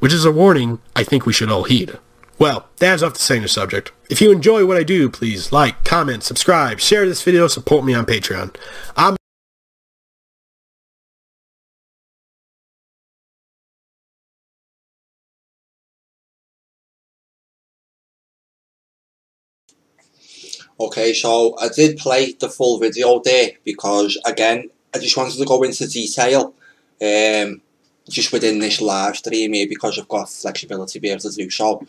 [0.00, 1.98] which is a warning I think we should all heed.
[2.38, 3.92] Well, that's off the same subject.
[4.10, 7.94] If you enjoy what I do, please like, comment, subscribe, share this video, support me
[7.94, 8.56] on Patreon.
[8.96, 9.16] I'm
[20.80, 25.44] Okay, so I did play the full video there because again, I just wanted to
[25.44, 26.52] go into detail
[27.04, 27.60] um,
[28.08, 31.50] just within this live stream here because I've got flexibility to be able to do
[31.50, 31.86] so.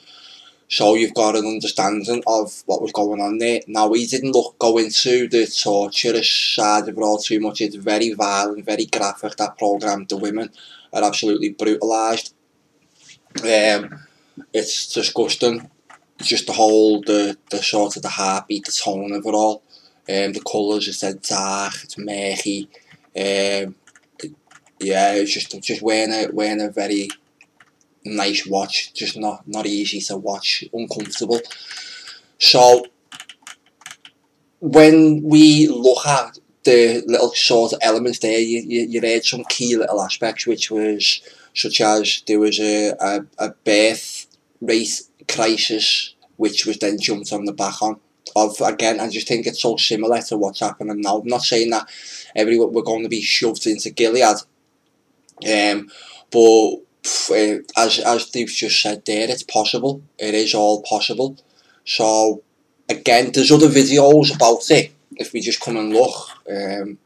[0.67, 3.61] So you've got an understanding of what was going on there.
[3.67, 7.61] Now we didn't look go into the torturous side of it all too much.
[7.61, 9.35] It's very violent, very graphic.
[9.35, 10.49] That program, the women
[10.91, 12.33] are absolutely brutalised.
[13.43, 13.99] Um,
[14.53, 15.69] it's disgusting.
[16.21, 19.61] Just the whole, the, the sort of the heartbeat, the tone of it all.
[20.07, 22.69] Um, the colours, said dark, it's murky.
[23.15, 23.75] Um,
[24.79, 27.09] yeah, it's just just wearing a wearing a very
[28.03, 31.41] nice watch, just not not easy to watch, uncomfortable.
[32.39, 32.85] So
[34.59, 39.43] when we look at the little sort of elements there, you, you, you read some
[39.45, 41.21] key little aspects, which was
[41.53, 44.25] such as there was a, a, a birth
[44.61, 47.99] rate crisis, which was then jumped on the back on
[48.35, 48.99] of again.
[48.99, 51.17] I just think it's so similar to what's happening now.
[51.17, 51.87] I'm not saying that
[52.35, 54.37] everyone we're going to be shoved into Gilead,
[55.43, 55.89] um,
[56.31, 56.75] but
[57.31, 60.01] uh, as as they've just said there, it's possible.
[60.17, 61.37] It is all possible.
[61.85, 62.43] So
[62.89, 64.91] again, there's other videos about it.
[65.17, 66.15] If we just come and look,
[66.49, 66.97] um,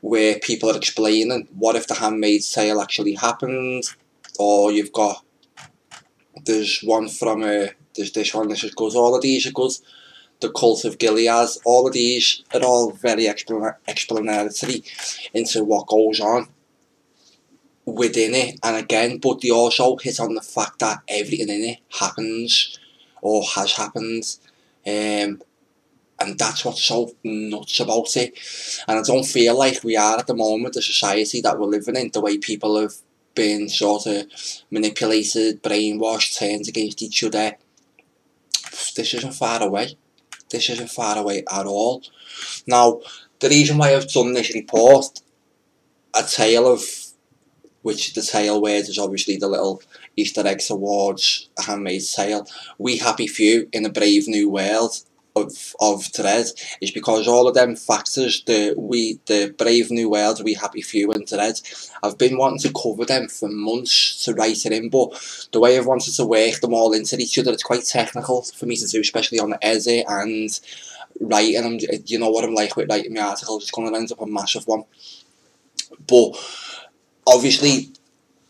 [0.00, 3.84] where people are explaining what if the handmaid's tale actually happened,
[4.38, 5.24] or you've got
[6.44, 8.48] there's one from a uh, there's this one.
[8.48, 8.94] This is good.
[8.94, 9.72] All of these are good
[10.40, 14.84] the cult of Gilead, all of these are all very explanatory
[15.32, 16.46] into what goes on
[17.86, 18.58] within it.
[18.62, 22.78] And again, but they also hit on the fact that everything in it happens
[23.22, 24.36] or has happened.
[24.86, 25.42] Um,
[26.18, 28.38] and that's what's so nuts about it.
[28.88, 31.96] And I don't feel like we are at the moment, the society that we're living
[31.96, 32.94] in, the way people have
[33.34, 34.24] been sort of
[34.70, 37.56] manipulated, brainwashed, turned against each other.
[38.96, 39.96] This isn't far away.
[40.50, 42.02] This isn't far away at all.
[42.66, 43.00] Now,
[43.40, 45.20] the reason why I've done this report,
[46.14, 46.82] a tale of
[47.86, 49.80] which the tale words is obviously the little
[50.16, 52.44] Easter eggs towards A Handmaid's Tale.
[52.78, 54.92] We Happy Few in a Brave New World
[55.36, 56.48] of of Dredd
[56.80, 61.12] is because all of them factors, the we the Brave New World, We Happy Few
[61.12, 61.62] and Dredd,
[62.02, 65.78] I've been wanting to cover them for months to write it in, but the way
[65.78, 68.88] I've wanted to work them all into each other, it's quite technical for me to
[68.88, 70.50] do, especially on the essay and
[71.20, 71.64] writing.
[71.64, 74.20] I'm, you know what I'm like with writing my articles, it's going to end up
[74.22, 74.84] a massive one.
[76.08, 76.36] But
[77.26, 77.90] obviously,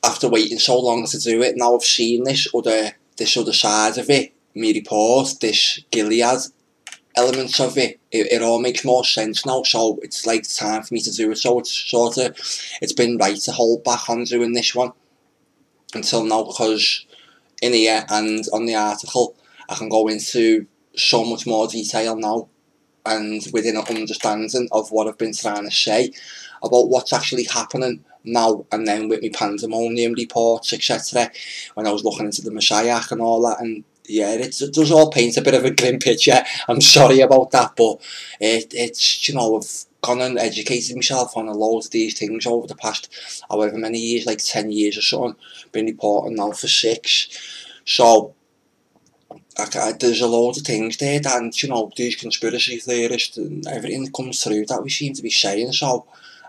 [0.04, 3.98] after waiting so long to do it, now I've seen this other this other side
[3.98, 6.40] of it, me report, this Gilead
[7.16, 10.92] elements of it, it, it all makes more sense now, so it's like time for
[10.92, 12.36] me to do it, so it's sort of,
[12.82, 14.92] it's been right to hold back on doing this one
[15.94, 17.06] until now, because
[17.62, 19.34] in here and on the article,
[19.70, 22.48] I can go into so much more detail now,
[23.06, 26.12] and within an understanding of what I've been trying to say
[26.62, 31.30] about what's actually happening now and then with me pandemonium reports etc
[31.74, 34.90] when I was looking into the Messiah and all that and yeah it, it does
[34.90, 36.42] all paint a bit of a grim picture.
[36.68, 38.00] I'm sorry about that but
[38.40, 42.46] it, it's you know I've gone and educated myself on a lot of these things
[42.46, 43.08] over the past
[43.50, 45.36] however many years like 10 years or so
[45.72, 47.28] been reporting now for six.
[47.84, 48.34] So
[49.58, 54.10] I, there's a lot of things there and you know these conspiracy theorists and everything
[54.12, 56.06] comes through that we seem to be saying so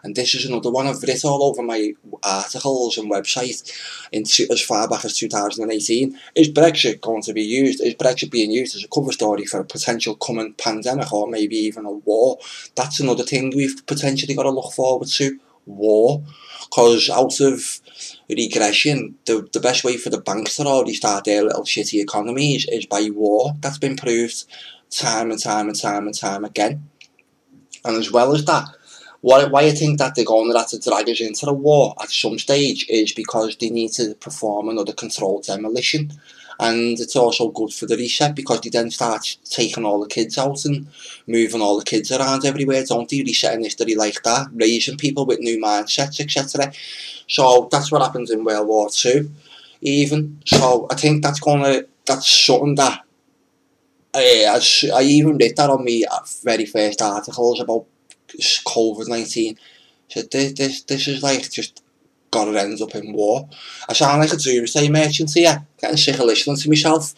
[0.07, 1.91] and this is another one I've written all over my
[2.23, 3.69] articles and website
[4.13, 6.17] in as far back as 2018.
[6.33, 7.81] Is Brexit going to be used?
[7.81, 11.57] Is Brexit being used as a cover story for a potential coming pandemic or maybe
[11.57, 12.37] even a war?
[12.75, 15.37] That's another thing we've potentially got to look forward to.
[15.65, 16.23] War.
[16.61, 17.81] Because out of
[18.29, 22.65] regression, the, the best way for the banks to already start their little shitty economies
[22.71, 23.51] is by war.
[23.59, 24.45] That's been proved
[24.89, 26.87] time and time and time and time again.
[27.83, 28.69] And as well as that,
[29.21, 31.95] why, why I think that they're going to have to drag us into the war
[32.01, 36.11] at some stage is because they need to perform another controlled demolition.
[36.59, 40.37] And it's also good for the reset because they then start taking all the kids
[40.37, 40.87] out and
[41.27, 43.21] moving all the kids around everywhere, don't they?
[43.21, 46.71] Resetting history like that, raising people with new mindsets, etc.
[47.27, 49.29] So that's what happens in World War Two,
[49.81, 50.41] even.
[50.45, 53.03] So I think that's gonna that's something that
[54.15, 57.85] eh, I, I, I even read that on my uh, very first articles about
[58.27, 59.57] COVID-19.
[60.09, 61.83] So this, this, this is like just
[62.31, 63.49] got to end up in war.
[63.87, 67.13] I sound like a doomsday merchant here, getting sick of listening to myself.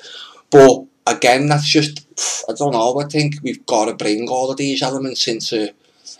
[0.49, 2.05] But again, that's just,
[2.49, 5.73] I don't know, I think we've got to bring all of these elements into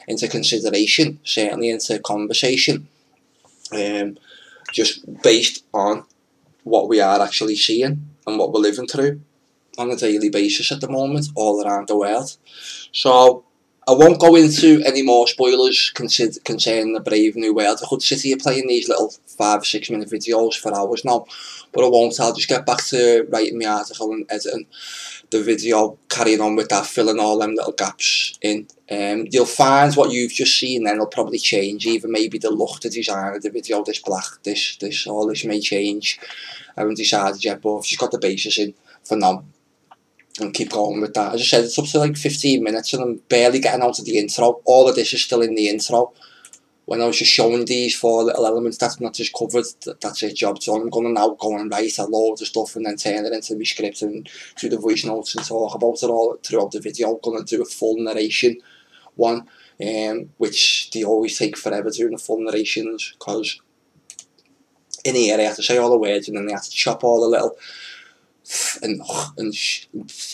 [0.08, 2.88] into consideration, certainly into conversation,
[3.72, 4.18] um,
[4.72, 6.04] just based on
[6.64, 9.22] what we are actually seeing and what we're living through
[9.78, 12.36] on a daily basis at the moment all around the world.
[12.92, 13.46] So
[13.88, 17.80] I won't go into any more spoilers concerning the Brave New World.
[17.82, 21.26] I could sit here playing these little five, six minute videos for hours now,
[21.72, 22.20] but I won't.
[22.20, 24.68] I'll just get back to writing my article and editing
[25.32, 28.68] the video, carrying on with that, filling all them little gaps in.
[28.92, 32.82] Um, you'll find what you've just seen then will probably change, even maybe the look,
[32.82, 36.20] the design of the video, this black, this, this, all this may change.
[36.76, 38.74] I haven't decided yet, but I've just got the basis in
[39.04, 39.46] for now.
[40.40, 41.36] And keep going with that.
[41.36, 44.06] As I said, it's up to like 15 minutes and I'm barely getting out of
[44.06, 44.62] the intro.
[44.66, 46.14] All of this is still in the intro.
[46.86, 49.66] When I was just showing these four little elements, that's not just covered,
[50.02, 50.62] that's it job.
[50.62, 53.26] So I'm going to now go and write a load of stuff and then turn
[53.26, 54.28] it into my script and
[54.58, 57.12] do the voice notes and talk about it all throughout the video.
[57.12, 58.58] I'm going to do a full narration
[59.16, 59.48] one,
[59.86, 63.62] um, which they always take forever doing the full narrations because
[65.06, 67.04] in here they have to say all the words and then they have to chop
[67.04, 67.56] all the little
[68.82, 69.02] and,
[69.38, 69.54] and,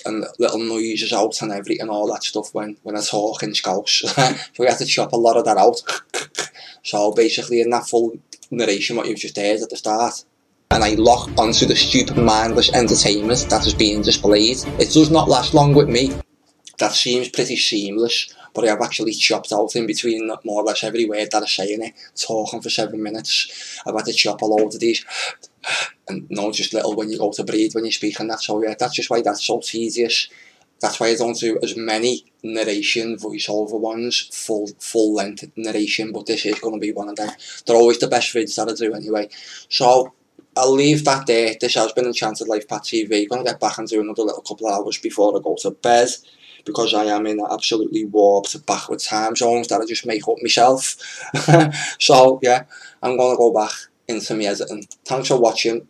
[0.05, 3.53] and little noises out and everything and all that stuff when, when I talk in
[3.53, 4.03] Scouse.
[4.15, 5.81] so we had to chop a lot of that out.
[6.83, 8.17] so basically in that full
[8.51, 10.23] narration what you've just heard at the start,
[10.71, 14.57] and I lock onto the stupid mindless entertainment that is being displayed.
[14.79, 16.13] It does not last long with me.
[16.79, 20.83] That seems pretty seamless but I have actually chopped out in between more or less
[20.83, 23.81] every word that I say in it, talking for seven minutes.
[23.85, 25.05] I've had to chop a load of these.
[26.07, 28.41] And no, just little when you go to breathe when you speak and that.
[28.41, 30.29] So yeah, that's just why that's so tedious.
[30.81, 36.25] That's why I don't do as many narration voiceover ones, full full length narration, but
[36.25, 37.31] this is going to be one of them.
[37.65, 39.29] They're always the best vids that I do anyway.
[39.69, 40.13] So
[40.57, 41.55] I'll leave that there.
[41.59, 43.27] This has been Enchanted Life Pat TV.
[43.27, 46.09] Gonna get back and do another little couple of hours before I go to bed.
[46.65, 50.95] Because I am in absolutely warped backward time zones that I just make up myself.
[51.99, 52.63] so yeah,
[53.01, 53.71] I'm gonna go back
[54.07, 54.87] into my editing.
[55.05, 55.87] Thanks for watching and